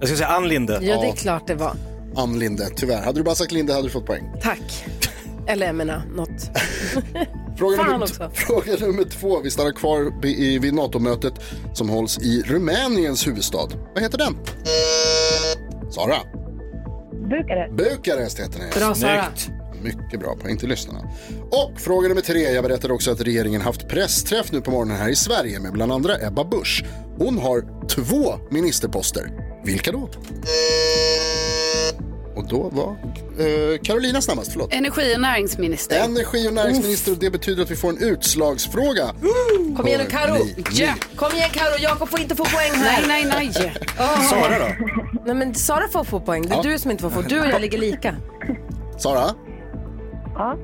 [0.00, 0.78] Jag ska säga Ann Linde.
[0.82, 1.72] Ja, det är klart det var.
[2.16, 3.02] Ann Linde, tyvärr.
[3.02, 4.32] Hade du bara sagt Linde hade du fått poäng.
[4.42, 4.84] Tack.
[5.46, 6.30] Eller jag menar, något.
[7.58, 8.30] Fråga Fan nummer, också.
[8.34, 9.40] fråga nummer två.
[9.40, 11.34] Vi stannar kvar i- vid NATO-mötet
[11.72, 13.68] som hålls i Rumäniens huvudstad.
[13.94, 14.36] Vad heter den?
[15.90, 16.14] Sara?
[17.28, 17.72] Bukarest.
[17.76, 18.70] Bukarest heter den.
[18.80, 19.24] Bra, Sara.
[19.82, 21.00] Mycket bra, poäng till lyssnarna.
[21.50, 22.40] Och fråga nummer tre.
[22.52, 25.92] Jag berättade också att regeringen haft pressträff nu på morgonen här i Sverige med bland
[25.92, 26.84] andra Ebba Busch.
[27.18, 29.30] Hon har två ministerposter.
[29.64, 30.10] Vilka då?
[32.36, 32.90] Och då var
[33.46, 34.72] eh, Carolina snabbast, förlåt.
[34.72, 36.00] Energi och näringsminister.
[36.04, 39.14] Energi och näringsminister och det betyder att vi får en utslagsfråga.
[39.76, 40.34] Kom igen nu Karo.
[40.34, 40.94] ni Ja.
[41.16, 43.06] Kom igen Karo, Jakob får inte få poäng här.
[43.06, 43.74] Nej, nej, nej.
[43.98, 44.30] Åh.
[44.30, 44.88] Sara då?
[45.26, 46.62] Nej men Sara får få poäng, det är Ja.
[46.62, 47.22] du som inte får få.
[47.22, 48.16] Du och jag ligger lika.
[48.98, 49.34] Sara?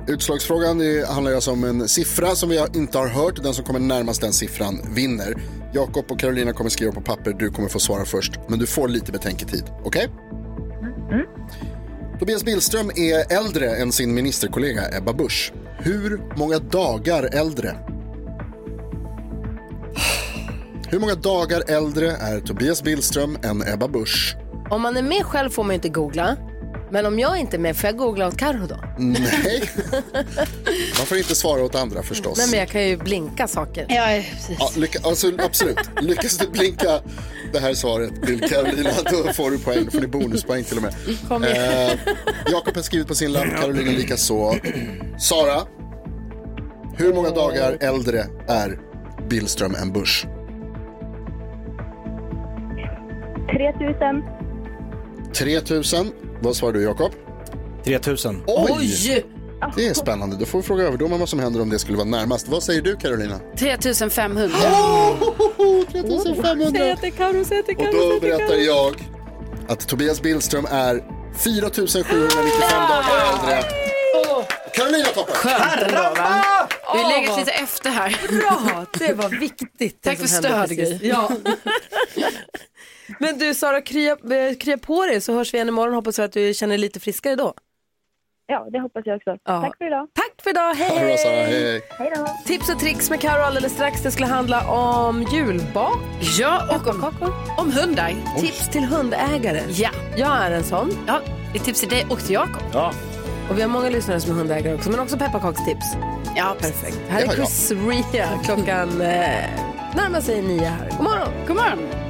[0.08, 3.42] Utslagsfrågan det handlar alltså om en siffra som vi inte har hört.
[3.42, 5.42] Den som kommer närmast den siffran vinner.
[5.72, 7.32] Jakob och Carolina kommer skriva på papper.
[7.38, 8.32] Du kommer få svara först.
[8.48, 9.64] Men du får lite betänketid.
[9.84, 10.08] Okej?
[12.18, 15.52] Tobias Billström är äldre än sin ministerkollega Ebba Busch.
[15.78, 17.76] Hur många dagar äldre?
[20.88, 24.36] Hur många dagar äldre är Tobias Billström än Ebba Busch?
[24.70, 26.36] Om man är med själv får man inte googla.
[26.90, 28.76] Men om jag inte är med, får jag googla åt Carro då?
[28.98, 29.62] Nej,
[30.98, 32.38] man får inte svara åt andra förstås.
[32.38, 33.86] Nej, men jag kan ju blinka saker.
[33.88, 34.56] Ja, precis.
[34.60, 35.78] Ja, lycka, alltså, absolut.
[36.00, 37.00] Lyckas du blinka
[37.52, 39.90] det här svaret till Carolina, då får du poäng.
[39.90, 40.94] Får bonuspoäng till och med.
[41.28, 41.90] Kom igen.
[41.90, 42.14] Eh,
[42.46, 44.56] Jakob har skrivit på sin lapp, Carolina lika så.
[45.18, 45.60] Sara,
[46.96, 48.78] hur många dagar äldre är
[49.28, 50.26] Billström än Bush?
[53.46, 54.43] 3000.
[55.34, 56.12] 3000.
[56.40, 57.12] Vad svarar du Jakob?
[57.84, 58.42] 3000.
[58.46, 59.24] Oj!
[59.76, 60.36] Det är spännande.
[60.36, 62.48] Då får vi fråga överdomaren vad som händer om det skulle vara närmast.
[62.48, 63.40] Vad säger du Carolina?
[63.58, 64.48] 3500.
[65.92, 66.70] 3500.
[66.70, 69.08] Säg att det är Carro, säg att det är Och då berättar jag
[69.68, 71.04] att Tobias Billström är
[71.36, 73.64] 4795 dagar äldre.
[74.74, 75.34] Carolina toppar.
[75.34, 75.92] Skönt?
[76.94, 78.16] Vi har legat lite efter här.
[78.28, 80.02] Bra, det var viktigt.
[80.02, 80.98] Tack för stöd.
[81.02, 81.30] Ja.
[83.18, 85.94] Men du Sara, krya, eh, krya på dig så hörs vi igen imorgon.
[85.94, 87.54] Hoppas att du känner dig lite friskare då.
[88.46, 89.30] Ja, det hoppas jag också.
[89.44, 89.62] Ja.
[89.62, 90.08] Tack för idag.
[90.14, 91.82] Tack för idag, hej bra Sara, hej.
[91.90, 92.26] Hej då.
[92.46, 94.02] Tips och tricks med Karo alldeles strax.
[94.02, 95.98] Det skulle handla om julbak.
[96.38, 97.04] Ja, och om,
[97.58, 98.14] om hundar.
[98.40, 99.60] Tips till hundägare.
[99.68, 99.90] Ja.
[100.16, 100.90] Jag är en sån.
[101.06, 101.20] Ja,
[101.52, 102.62] det är tips till dig och till Jakob.
[102.72, 102.92] Ja.
[103.50, 105.86] Och vi har många lyssnare som är hundägare också, men också pepparkakstips.
[106.36, 107.00] Ja, Perfekt.
[107.08, 107.28] Här är.
[107.28, 108.28] Chris Ria.
[108.44, 109.44] Klockan eh,
[109.96, 110.90] närmar sig nio här.
[110.90, 111.28] God morgon.
[111.46, 112.03] God morgon.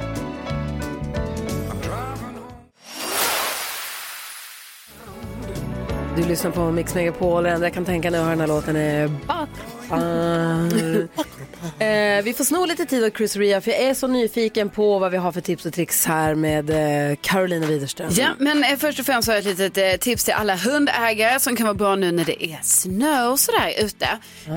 [6.15, 7.43] Du lyssnar på Mix Megapol.
[7.43, 9.47] Det enda jag kan tänka när jag hör den här låten är Backar.
[11.79, 14.99] eh, vi får sno lite tid åt Chris Ria för jag är så nyfiken på
[14.99, 16.69] vad vi har för tips och tricks här med
[17.11, 18.09] eh, Carolina Widerström.
[18.13, 21.39] Ja, men eh, först och främst har jag ett litet eh, tips till alla hundägare
[21.39, 24.07] som kan vara bra nu när det är snö och sådär ute.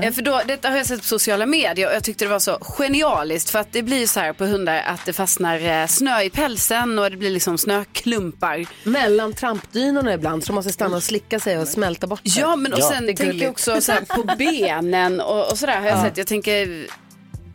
[0.03, 2.39] Eh, för då, detta har jag sett på sociala medier och jag tyckte det var
[2.39, 6.21] så genialiskt för att det blir så här på hundar att det fastnar eh, snö
[6.21, 8.65] i pälsen och det blir liksom snöklumpar.
[8.83, 12.29] Mellan trampdynorna ibland så de måste stanna och slicka sig och smälta bort det.
[12.39, 12.89] Ja, men och Ja.
[12.89, 16.03] sen tänker jag också så här, på benen och, och sådär har jag Ja.
[16.03, 16.17] sett.
[16.17, 16.87] Jag tänker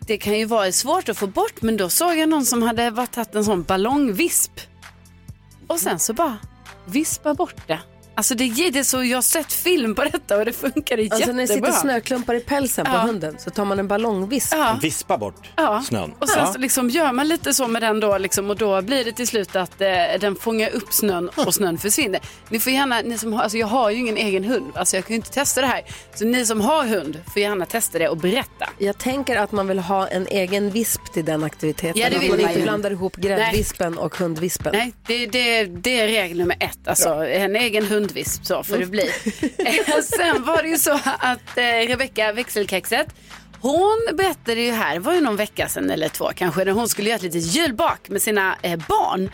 [0.07, 2.90] det kan ju vara svårt att få bort men då såg jag någon som hade
[2.90, 4.61] varit tagit en sån ballongvisp
[5.66, 6.38] och sen så bara
[6.84, 7.80] vispa bort det.
[8.16, 10.98] Alltså det, ger- det är så, jag har sett film på detta och det funkar
[10.98, 11.32] Alltså jättebra.
[11.34, 12.98] när det sitter snöklumpar i pälsen på Ja.
[12.98, 14.52] hunden så tar man en ballongvisp.
[14.54, 14.78] Ja.
[14.82, 15.82] Vispa bort Ja.
[15.88, 16.14] snön.
[16.18, 16.52] Och sen Ja.
[16.52, 19.26] så liksom gör man lite så med den då liksom, och då blir det till
[19.26, 19.88] slut att eh,
[20.20, 22.20] den fångar upp snön och snön försvinner.
[22.48, 25.04] Ni får gärna, ni som har, alltså jag har ju ingen egen hund, alltså jag
[25.06, 25.82] kan ju inte testa det här.
[26.14, 28.68] Så ni som har hund får gärna testa det och berätta.
[28.78, 32.00] Jag tänker att man vill ha en egen visp till den aktiviteten.
[32.02, 32.64] Ja, det Att vill man man inte ju.
[32.64, 34.72] blandar ihop gräddvispen och hundvispen.
[34.76, 36.88] Nej, det, det, det är regel nummer ett.
[36.88, 39.11] Alltså, en egen hundvisp så får det bli.
[39.59, 43.07] Eh, Sen var det ju så att eh, Rebecka växelkexet
[43.61, 47.09] hon berättade ju här, var ju någon vecka sedan eller två kanske, när hon skulle
[47.09, 49.30] göra ett litet julbak med sina eh, barn.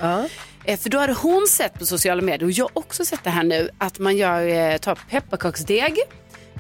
[0.65, 3.31] Eh, för då hade hon sett på sociala medier, och jag har också sett det
[3.31, 5.99] här nu, att man gör, eh, tar pepparkaksdeg,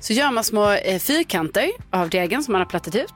[0.01, 3.15] så gör man små eh, fyrkanter av degen som man har plattat ut.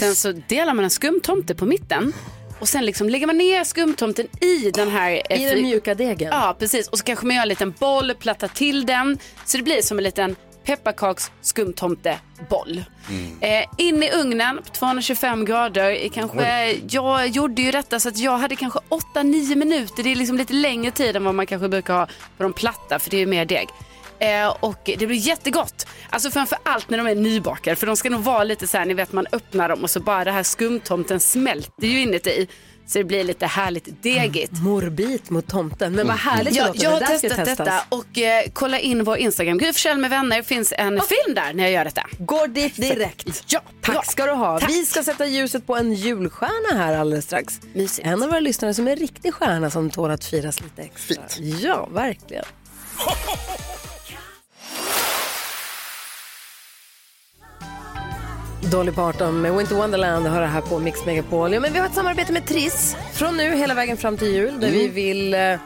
[0.00, 2.12] Sen så delar man en skumtomte på mitten.
[2.58, 5.22] Och sen liksom lägger man ner skumtomten i den här...
[5.30, 6.28] eh, I den mjuka degen.
[6.32, 6.88] Ja, precis.
[6.88, 9.18] Och så kanske man gör en liten boll, plattar till den.
[9.44, 12.84] Så det blir som en liten pepparkaks skumtomteboll.
[13.40, 16.08] Eh, in i ugnen på 225 grader.
[16.08, 18.78] Kanske, jag gjorde ju detta så att jag hade kanske
[19.14, 20.02] 8-9 minuter.
[20.02, 22.98] Det är liksom lite längre tid än vad man kanske brukar ha på de platta
[22.98, 23.68] för det är ju mer deg.
[24.18, 25.86] Eh, och det blir jättegott.
[26.10, 27.76] Alltså framför allt när de är nybakade.
[27.76, 30.00] För de ska nog vara lite så här, ni vet man öppnar dem och så
[30.00, 32.48] bara det här skumtomten smälter ju inuti.
[32.88, 34.52] Så det blir lite härligt degigt.
[34.52, 35.92] Morbit mot tomten.
[35.92, 37.58] Men vad härligt det Ja, jag har det testat testas.
[37.58, 39.58] detta och eh, kolla in vår Instagram.
[39.58, 40.42] Gry Forssell med vänner.
[40.42, 42.02] finns en film där när jag gör detta.
[42.18, 43.44] Går dit direkt.
[43.46, 44.58] Ja, Tack ska du ha.
[44.68, 47.60] Vi ska sätta ljuset på en julstjärna här alldeles strax.
[47.74, 48.06] Mysigt.
[48.06, 51.22] En av våra lyssnare som är en riktig stjärna som tål att firas lite extra.
[51.28, 51.60] Fint.
[51.62, 52.44] Ja, verkligen.
[58.70, 61.52] Dolly Parton med Winter Wonderland hör det här på Mix Megapol.
[61.52, 64.60] Ja, men vi har ett samarbete med Triss från nu hela vägen fram till jul
[64.60, 65.58] där vi vill eh, ja,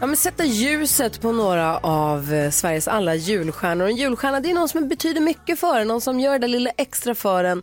[0.00, 3.86] men sätta ljuset på några av eh, Sveriges alla julstjärnor.
[3.86, 6.70] En julstjärna det är någon som betyder mycket för en, någon som gör det lilla
[6.70, 7.62] extra för en,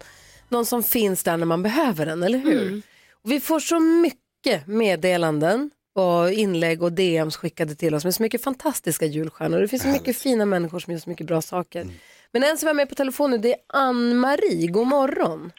[0.49, 2.81] någon som finns där när man behöver den, eller hur?
[3.23, 8.23] Och vi får så mycket meddelanden och inlägg och DMs skickade till oss med så
[8.23, 9.59] mycket fantastiska julstjärnor.
[9.59, 11.87] Det finns så mycket fina människor som gör så mycket bra saker.
[12.33, 14.67] Men en som är med på telefon nu det är Ann-Marie.
[14.67, 15.51] God morgon.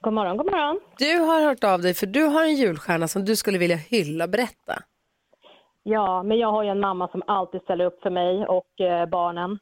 [0.00, 0.80] God morgon, god morgon.
[0.98, 4.28] Du har hört av dig för du har en julstjärna som du skulle vilja hylla.
[4.28, 4.74] Berätta.
[5.82, 9.06] Ja, men jag har ju en mamma som alltid ställer upp för mig och eh,
[9.06, 9.58] barnen.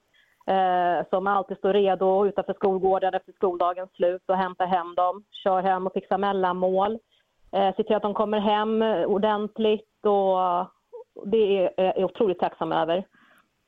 [0.47, 5.25] Eh, som alltid står redo utanför skolgården efter skoldagens slut och hämtar hem dem.
[5.31, 6.99] Kör hem och fixar mellanmål.
[7.53, 10.67] Eh, ser till att de kommer hem ordentligt och
[11.25, 13.05] det är jag otroligt tacksam över.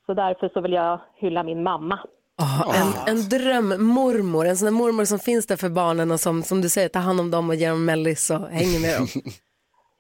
[0.07, 1.99] Så därför så vill jag hylla min mamma.
[2.43, 6.43] Ah, en, en drömmormor, en sån där mormor som finns där för barnen och som,
[6.43, 9.07] som du säger, tar hand om dem och ger dem mellis och hänger med dem.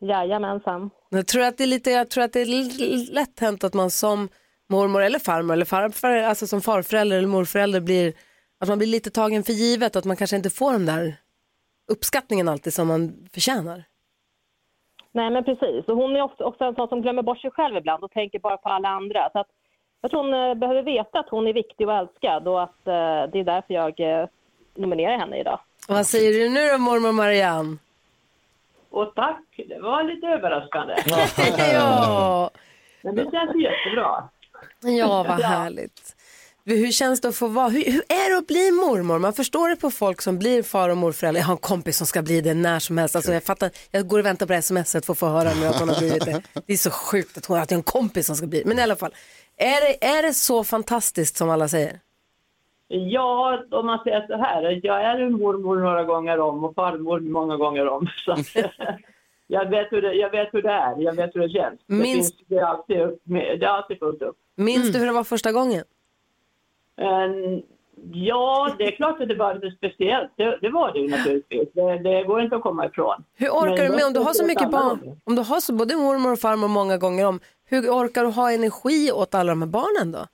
[0.09, 0.91] Jajamensan.
[1.11, 3.91] Jag tror att det är lite, jag tror att det är lätt hänt att man
[3.91, 4.29] som
[4.69, 8.13] mormor eller farmor eller farfar, alltså som farförälder eller morförälder blir,
[8.61, 11.17] att man blir lite tagen för givet, att man kanske inte får den där
[11.91, 13.85] uppskattningen alltid som man förtjänar.
[15.13, 15.89] Nej, men precis.
[15.89, 18.39] Och hon är ofta också en sån som glömmer bort sig själv ibland och tänker
[18.39, 19.31] bara på alla andra.
[19.33, 19.49] Så att
[20.01, 23.31] jag tror hon eh, behöver veta att hon är viktig och älskad och att eh,
[23.33, 24.29] det är därför jag eh,
[24.75, 25.61] nominerar henne idag.
[25.89, 27.77] Vad säger du nu då mormor Marianne?
[28.91, 30.95] Och tack, det var lite överraskande.
[31.75, 32.51] ja.
[33.03, 34.29] Men det känns jättebra.
[34.81, 36.17] Ja, vad härligt.
[36.65, 39.19] Hur känns det att få vara, hur, hur är det att bli mormor?
[39.19, 41.41] Man förstår det på folk som blir far och morföräldrar.
[41.41, 43.17] Jag har en kompis som ska bli det när som helst.
[43.17, 45.81] Alltså, jag, fattar, jag går och väntar på smset för att få höra nu att
[45.81, 46.43] hon har blivit det.
[46.67, 48.97] Det är så sjukt att hon har en kompis som ska bli Men i alla
[48.97, 49.15] fall,
[49.63, 52.01] är det, är det så fantastiskt som alla säger?
[52.89, 57.21] Ja, om man säger så här, jag är en mormor några gånger om och farmor
[57.21, 58.09] många gånger om.
[58.25, 58.37] Så
[59.47, 61.81] jag, vet hur det, jag vet hur det är, jag vet hur det känns.
[61.87, 64.37] Det, Minst- finns, det, är alltid, upp med- det är alltid fullt upp.
[64.57, 65.85] Minns du hur det var första gången?
[66.97, 67.63] En-
[68.13, 70.31] ja, det är klart att det var lite speciellt.
[70.37, 71.69] Det, det var det ju naturligtvis.
[71.73, 73.25] Det, det går inte att komma ifrån.
[73.37, 75.21] Hur orkar Men du med om du har så mycket barn?
[75.25, 77.41] Om du har så både mormor och farmor många gånger om,
[77.71, 80.27] hur orkar du ha energi åt alla de här barnen då?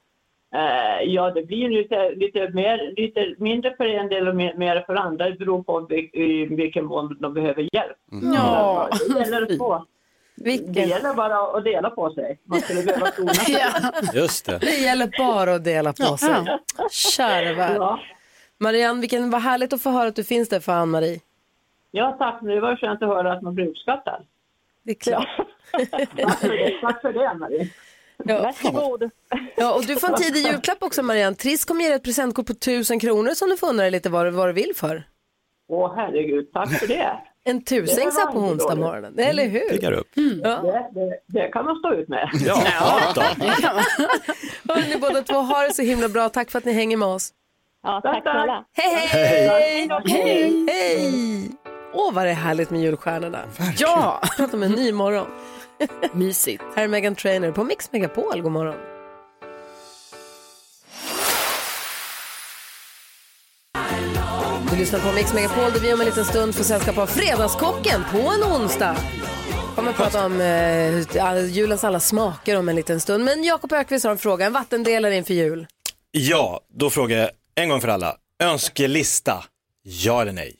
[0.54, 4.84] Eh, ja, det blir lite, lite, mer, lite mindre för en del och mer, mer
[4.86, 5.30] för andra.
[5.30, 7.96] Det beror på i vilken mån de behöver hjälp.
[8.34, 8.88] Ja.
[9.08, 9.86] Det gäller, att få,
[10.36, 12.38] det gäller bara att dela på sig.
[12.44, 13.56] Man skulle behöva tona sig.
[14.14, 14.58] Just det.
[14.58, 16.58] Det gäller bara att dela på sig.
[16.90, 17.98] Kära värld.
[18.58, 21.20] Marianne, vilken, vad härligt att få höra att du finns där för Ann-Marie.
[21.90, 22.38] Ja, tack.
[22.42, 24.26] Det var skönt att höra att man blir uppskattad.
[24.82, 25.26] Det är klart.
[25.72, 27.68] Tack för det, tack för det Marie.
[28.24, 28.42] Ja.
[28.42, 29.10] Varsågod.
[29.56, 31.36] Ja, och du får en tidig julklapp också Marianne.
[31.36, 34.26] Triss kommer ge dig ett presentkort på 1000 kronor som du får undra lite vad,
[34.26, 35.02] du- vad du vill för.
[35.68, 37.12] Åh herregud, tack för det.
[37.44, 39.68] En tusing Det så här var på onsdag morgonen, eller hur?
[39.70, 40.16] Piggar upp.
[40.16, 40.40] Mm.
[40.44, 40.56] Ja.
[40.62, 42.28] Det, det, det kan man stå ut med.
[42.46, 43.20] Ja, då.
[44.74, 46.28] Hörni, båda två, ha det så himla bra.
[46.28, 47.30] Tack för att ni hänger med oss.
[47.82, 48.64] Ja, tack snälla.
[48.72, 49.88] Hej, hej!
[50.68, 51.50] Hej!
[51.94, 53.38] Åh, vad det är härligt med julstjärnorna.
[53.78, 54.20] Ja!
[54.36, 55.26] Prata om en ny morgon.
[56.14, 56.62] Mysigt.
[56.76, 58.40] Här är Megan Trainer på Mix Megapol.
[58.42, 58.76] God morgon.
[64.70, 68.04] Du lyssnar på Mix Megapol där vi om en liten stund får sällskap av Fredagskocken
[68.12, 68.96] på en onsdag.
[69.74, 73.24] Kommer att prata om eh, julens alla smaker om en liten stund.
[73.24, 75.66] Men Jakob Ökvist har en fråga, en vattendelare inför jul.
[76.10, 78.16] Ja, då frågar jag en gång för alla.
[78.42, 79.44] Önskelista,
[79.82, 80.56] ja eller nej?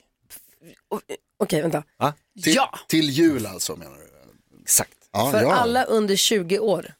[1.38, 1.82] Okej, vänta.
[1.98, 2.14] Va?
[2.42, 2.56] Till,
[2.88, 4.06] till jul alltså menar du?
[4.62, 4.95] Exakt.
[5.16, 5.54] Ja, För ja.
[5.54, 6.92] alla under 20 år.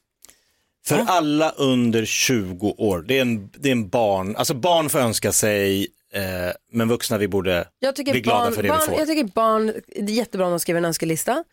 [0.87, 4.99] För alla under 20 år, det är en, det är en barn, alltså barn får
[4.99, 6.23] önska sig, eh,
[6.73, 8.99] men vuxna vi borde bli glada barn, för det barn, vi får.
[8.99, 11.45] jag tycker barn, det är jättebra om de skriver en önskelista,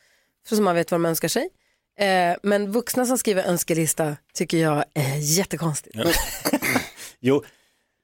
[0.49, 1.49] så som man vet vad de önskar sig.
[1.99, 5.95] Eh, men vuxna som skriver önskelista tycker jag är jättekonstigt.
[7.26, 7.43] Jo,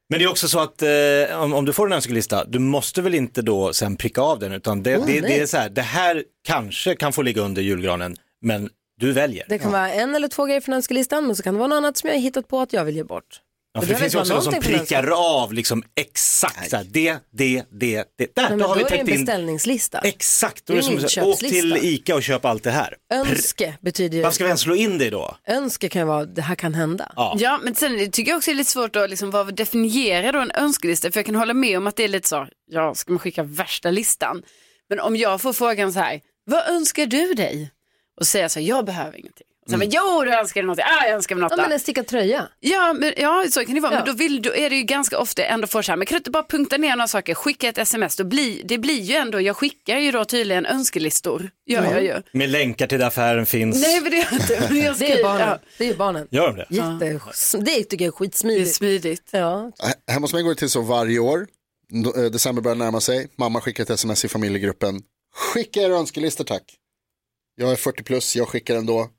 [0.09, 3.01] men det är också så att eh, om, om du får en önskelista, du måste
[3.01, 5.69] väl inte då sen pricka av den, utan det, Oh, det, det är så här,
[5.69, 8.69] det här kanske kan få ligga under julgranen, men
[8.99, 9.45] du väljer.
[9.49, 11.77] Det kan vara en eller två grejer från önskelistan, men så kan det vara något
[11.77, 13.41] annat som jag har hittat på att jag vill ge bort.
[13.73, 15.07] Ja, Det för det finns ju också de som prickar
[15.41, 18.35] av liksom exakt så här, det, det, det, det.
[18.35, 19.25] Där, Nej, då har då vi är det en täckt in.
[19.25, 19.99] beställningslista.
[19.99, 22.95] Exakt, då är det som här, åk till ICA och köp allt det här.
[23.13, 25.35] Önske betyder ju, Vad ska vi ens slå in det då?
[25.47, 27.11] önske kan ju vara, det här kan hända.
[27.15, 27.35] Ja.
[27.39, 30.39] Ja, men sen tycker jag också det är lite svårt att liksom, vad definiera då
[30.39, 31.11] en önskelista.
[31.11, 33.43] För jag kan hålla med om att det är lite så, ja, ska man skicka
[33.43, 34.43] värsta listan?
[34.89, 37.71] Men om jag får frågan så här, vad önskar du dig?
[38.19, 39.45] Och säger så här, jag behöver ingenting.
[39.65, 40.79] Och sen, men, jo, du önskar dig något.
[40.79, 41.51] Ah, jag önskar mig något.
[41.51, 41.59] Mm.
[41.59, 42.47] Ja, men då." en stickad tröja.
[42.59, 43.93] Ja, men, ja, så kan det vara.
[43.93, 43.99] Ja.
[43.99, 46.15] Men då, vill, då är det ju ganska ofta ändå för så här, men kan
[46.15, 49.15] du inte bara punkta ner några saker, skicka ett sms, då blir, det blir ju
[49.15, 51.49] ändå, jag skickar ju då tydligen önskelistor.
[51.65, 52.21] Gör jag ju.
[52.31, 53.81] Med länkar till där affären finns.
[53.81, 54.53] Nej, men det är inte.
[54.53, 55.47] Jag Det är ju skriver- barnen.
[55.49, 55.59] ja.
[55.77, 56.27] Det är ju barnen.
[56.31, 56.65] Gör de det?
[56.69, 58.65] Jätte, det tycker jag är skitsmidigt.
[58.65, 59.29] Det är smidigt.
[59.31, 59.71] Ja.
[60.11, 61.47] Hemma hos mig går det till så varje år.
[62.15, 63.27] Eh, December börjar närma sig.
[63.37, 65.01] Mamma skickar ett sms i familjegruppen.
[65.35, 66.63] Skicka er önskelistor tack.
[67.59, 69.09] Jag är 40 plus, jag skickar ändå.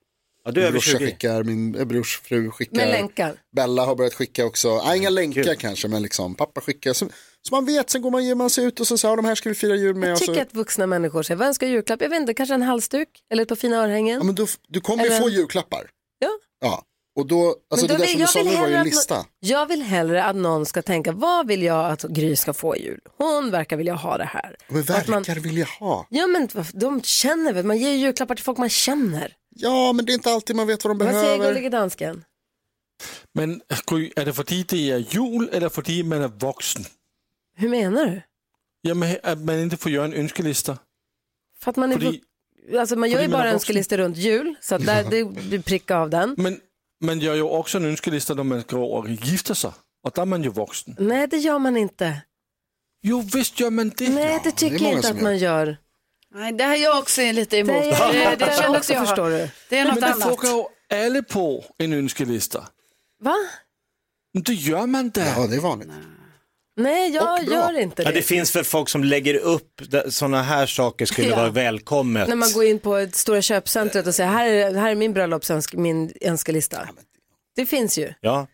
[0.44, 1.06] Ja, du är min brorsa 20.
[1.06, 2.76] skickar, min brors fru skickar.
[2.76, 3.36] Med länkar.
[3.56, 4.82] Bella har börjat skicka också.
[4.84, 6.92] Nej, inga länkar kanske, men liksom pappa skickar.
[6.92, 7.06] Så,
[7.42, 9.34] så man vet, sen går man, ger man sig ut och så säger de här
[9.34, 10.08] ska vi fira jul med.
[10.08, 12.02] Jag och så, tycker att vuxna människor säger, vad önskar julklapp?
[12.02, 14.16] Jag vet inte, kanske en halsduk eller ett par fina örhängen.
[14.18, 15.90] ja, men du, du kommer ju Eller- få julklappar.
[16.18, 16.28] Ja.
[16.60, 16.82] Ja,
[17.16, 18.80] och då, alltså Men det då där vill- som du jag sa var ju en
[18.80, 19.16] att lista.
[19.16, 22.76] nå- Jag vill hellre att någon ska tänka, vad vill jag att Gry ska få
[22.76, 23.00] i jul?
[23.18, 24.56] Hon verkar vilja ha det här.
[24.68, 26.06] Men Att man- verkar vilja ha.
[26.10, 29.36] Ja men de känner väl, man ger ju julklappar till folk man känner.
[29.56, 31.44] Ja, men det är inte alltid man vet vad de Vad säger behöver.
[31.48, 32.24] gullige dansken?
[33.34, 36.84] Men Gry, är det för det är jul eller för att man är vuxen?
[37.56, 38.22] Hur menar du?
[38.82, 40.78] Ja, men att man inte får göra en önskelista.
[41.60, 42.20] För att man är Fordi-
[42.78, 46.10] alltså man gör ju bara önskelistor runt jul, så att där, det, du prickar av
[46.10, 46.34] den.
[46.38, 46.60] Men
[47.00, 49.70] man gör ju också en önskelista när man ska och gifta sig.
[50.04, 50.96] Och där är man ju vuxen.
[50.98, 52.20] Nej, det gör man inte.
[53.02, 54.08] Jo, visst gör man det.
[54.08, 55.76] Nej, det tycker jag inte att man gör.
[56.34, 57.74] Nej, det här är jag också lite emot.
[57.74, 59.06] Det är det, det känner också, jag.
[59.06, 59.50] förstår du.
[59.68, 60.22] Det är något men det annat.
[60.22, 60.64] frågar ju
[61.06, 62.68] alla på en önskelista.
[63.20, 63.36] Va?
[64.32, 65.34] Men det gör man det.
[65.36, 65.88] Ja, det är vanligt.
[65.88, 65.98] Nej,
[66.88, 68.14] jag gör inte Ja, det.
[68.14, 71.36] det finns väl folk som lägger upp sådana här saker skulle Ja.
[71.36, 72.28] vara välkommet.
[72.28, 75.12] När man går in på ett stora köpcentret och säger här är, här är min
[75.12, 76.88] bröllopsönsk, min önskelista.
[77.56, 78.12] Det finns ju.
[78.20, 78.46] Ja.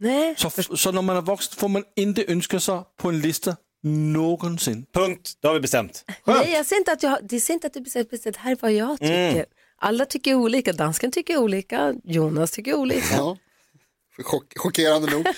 [0.00, 0.34] Nej.
[0.38, 4.86] Så, så när man är vuxen får man inte önska sig på en lista någonsin.
[4.94, 6.04] Punkt, då har vi bestämt.
[6.24, 8.56] Nej, jag säger inte att jag, det säger inte att du bestämt, bestämt här är
[8.60, 9.30] vad jag tycker.
[9.32, 9.44] Mm.
[9.80, 13.14] Alla tycker olika, dansken tycker olika, Jonas tycker olika.
[13.16, 13.36] Ja.
[14.22, 15.26] Chock, chockerande nog.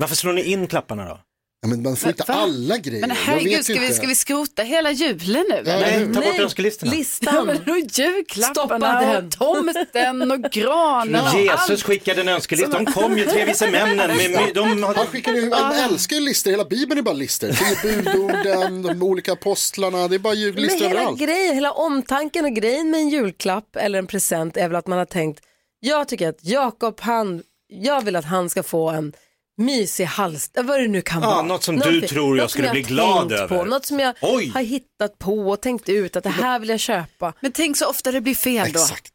[0.00, 1.20] Varför slår ni in klapparna då?
[1.62, 2.34] Ja, men man får inte Va?
[2.34, 3.00] alla grejer.
[3.00, 3.96] Men herregud, vet ska ju vi, inte.
[3.96, 5.62] ska vi skrota hela julen nu?
[5.66, 5.80] Ja?
[5.80, 6.92] Nej, ta bort önskelistorna.
[6.92, 7.46] Ja, Listan.
[7.46, 11.82] men då julklapparna och tomten och granen och Jesus allt.
[11.82, 14.16] skickade en önskelista, de kom ju tre vise männen.
[14.16, 17.52] Med, med, de Han, ju, han älskar ju listor, hela bibeln är bara listor.
[17.82, 21.20] Tio budorden, de olika apostlarna, det är bara Men listor hela överallt.
[21.20, 24.98] grejen, hela omtanken och grejen med en julklapp eller en present är väl att man
[24.98, 25.40] har tänkt,
[25.80, 29.12] jag tycker att Jakob, han, jag vill att han ska få en
[29.58, 31.42] mysig hals, vad det nu kan Ja, vara.
[31.42, 33.58] något som du tror jag skulle har bli glad över.
[33.58, 34.50] På, något som jag Oj.
[34.54, 37.32] har hittat på och tänkt ut att det här vill jag köpa.
[37.40, 38.80] Men tänk så ofta det blir fel då.
[38.80, 39.12] Exakt.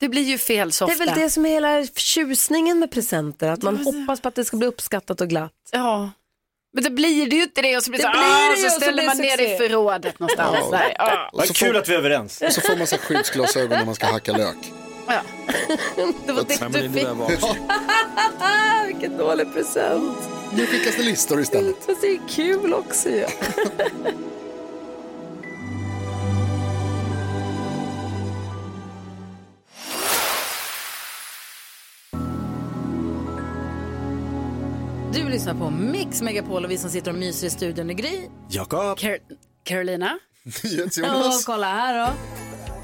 [0.00, 1.04] Det blir ju fel så Det ofta.
[1.04, 4.44] är väl det som är hela tjusningen med presenter, att man hoppas på att det
[4.44, 5.52] ska bli uppskattat och glatt.
[5.72, 6.10] Ja.
[6.74, 8.50] Men det blir det ju inte det och så blir det, Det så, blir ah,
[8.50, 10.56] det så så ställer det man ner det i förrådet någonstans.
[10.98, 11.30] Ja.
[11.32, 12.42] Vad så kul att vi är överens.
[12.46, 14.56] Och så får man så här skyddsglasögon när man ska hacka lök.
[15.08, 15.20] Ja.
[16.26, 17.06] Det var det du fick.
[18.86, 20.18] Vilken dålig present.
[20.52, 21.76] Nu skickas det listor istället.
[21.86, 23.26] Fast det är kul också ju.
[35.12, 38.20] Du lyssnar på Mix Megapol och vi som sitter och myser i studion är Gry.
[38.48, 38.98] Jakob.
[38.98, 39.18] Car-
[39.64, 40.18] Carolina?
[40.44, 41.44] Och Jonas.
[41.44, 42.12] kolla här då.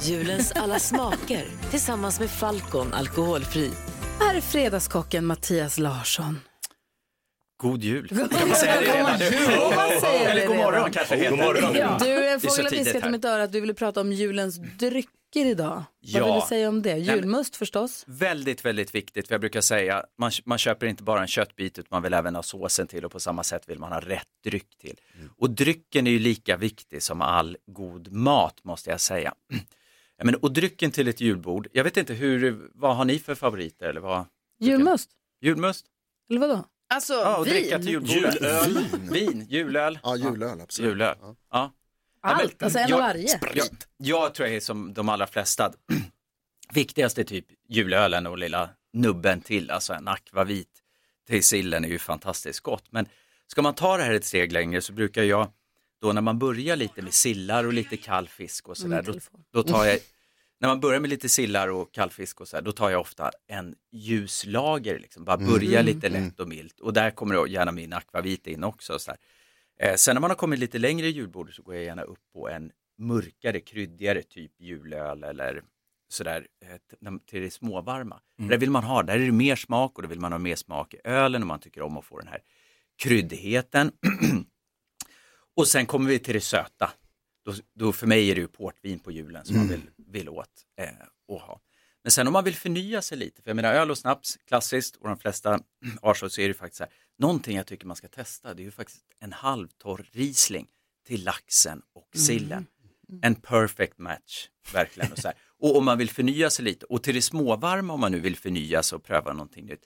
[0.03, 3.71] Julens alla smaker tillsammans med Falcon alkoholfri.
[4.21, 6.41] Här är fredagskocken Mattias Larsson.
[7.57, 8.09] God jul.
[8.09, 9.25] Kan man säga det redan nu?
[9.27, 11.45] Eller god morgon kanske det God heter.
[11.63, 11.75] morgon.
[11.77, 11.99] Ja.
[12.01, 12.39] Du, har
[12.71, 15.69] tidigt viskat i mitt öra att du ville prata om julens drycker idag.
[15.75, 16.25] Vad Ja.
[16.25, 16.97] vill du säga om det?
[16.97, 18.05] Julmust förstås.
[18.07, 19.29] Väldigt, väldigt viktigt.
[19.29, 22.35] För jag brukar säga, man, man köper inte bara en köttbit utan man vill även
[22.35, 25.01] ha såsen till och på samma sätt vill man ha rätt dryck till.
[25.39, 29.35] Och drycken är ju lika viktig som all god mat måste jag säga.
[30.23, 33.89] Men, och drycken till ett julbord, jag vet inte hur, vad har ni för favoriter?
[33.89, 34.27] Eller vad?
[34.61, 35.11] Julmust?
[35.41, 35.87] Julmust?
[36.31, 36.65] Eller vadå?
[36.95, 37.53] Alltså Ja, och vin.
[37.55, 38.35] dricka till julbordet.
[38.35, 38.85] Julöl.
[39.11, 39.99] Vin, julöl.
[40.03, 40.91] Ja, julöl, absolut.
[40.91, 41.17] Julöl.
[41.21, 41.35] Ja.
[41.51, 41.73] Ja.
[42.21, 43.41] Allt, alltså en av jag, varje.
[43.55, 45.73] Jag, jag tror jag är som de allra flesta.
[46.73, 50.69] Viktigast är typ julölen och lilla nubben till, alltså en akvavit
[51.27, 52.85] till sillen är ju fantastiskt gott.
[52.93, 53.09] Men
[53.47, 55.49] ska man ta det här ett steg längre så brukar jag,
[56.05, 59.21] då när man börjar lite med sillar och lite kall fisk och sådär, Min
[59.53, 59.99] då, då tar jag,
[60.61, 63.31] när man börjar med lite sillar och kall fisk och sådär, då tar jag ofta
[63.47, 65.25] en ljuslager, liksom.
[65.25, 66.81] bara börja lite lätt och milt.
[66.81, 68.99] Och där kommer då gärna min akvavit in också.
[68.99, 69.19] Så här.
[69.81, 72.19] Eh, sen när man har kommit lite längre i julbordet så går jag gärna upp
[72.33, 75.63] på en mörkare, kryddigare typ julöl eller
[76.09, 78.21] sådär eh, t- till det småvarma.
[78.37, 80.39] För Där vill man ha, där är det mer smak och då vill man ha
[80.39, 82.41] mer smak i ölen och man tycker om att få den här
[83.03, 83.93] kryddigheten.
[85.57, 86.93] och sen kommer vi till det söta.
[87.45, 90.49] Då, då för mig är det ju portvin på julen som man vill, vill åt
[90.79, 90.89] eh,
[91.29, 91.61] och ha.
[92.03, 94.97] Men sen om man vill förnya sig lite, för jag menar öl och snaps, klassiskt
[94.97, 95.61] och de flesta
[96.03, 98.65] har så, är det faktiskt så här, någonting jag tycker man ska testa, det är
[98.65, 100.67] ju faktiskt en halvtorr Riesling
[101.07, 102.67] till laxen och sillen.
[103.23, 105.13] En perfect match, verkligen.
[105.13, 105.37] Och, så här.
[105.59, 108.37] och om man vill förnya sig lite, och till det småvarma om man nu vill
[108.37, 109.83] förnya sig och pröva någonting nytt,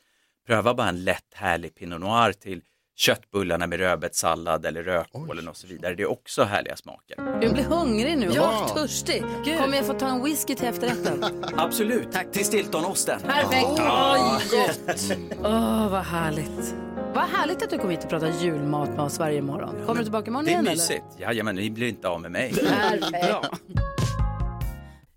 [0.47, 2.63] pröva bara en lätt härlig Pinot Noir till
[2.99, 5.95] köttbullarna med rödbetssallad eller rödkålen och så vidare.
[5.95, 7.17] Det är också härliga smaker.
[7.43, 8.65] Jag blir hungrig nu Ja.
[8.65, 9.23] och törstig.
[9.45, 11.25] Kommer jag få ta en whisky till efterrätten?
[11.57, 13.21] Absolut, till Stiltonosten.
[13.21, 13.67] Perfekt.
[13.77, 14.39] Ja.
[14.41, 14.71] Oj!
[15.45, 16.75] Åh, vad härligt.
[17.15, 19.75] Vad härligt att du kom hit och pratade julmat med oss varje morgon.
[19.87, 21.05] Kommer du tillbaka imorgon Det är igen mysigt.
[21.19, 22.55] Jajamän, ni blir inte av med mig.
[22.55, 23.63] Perfekt.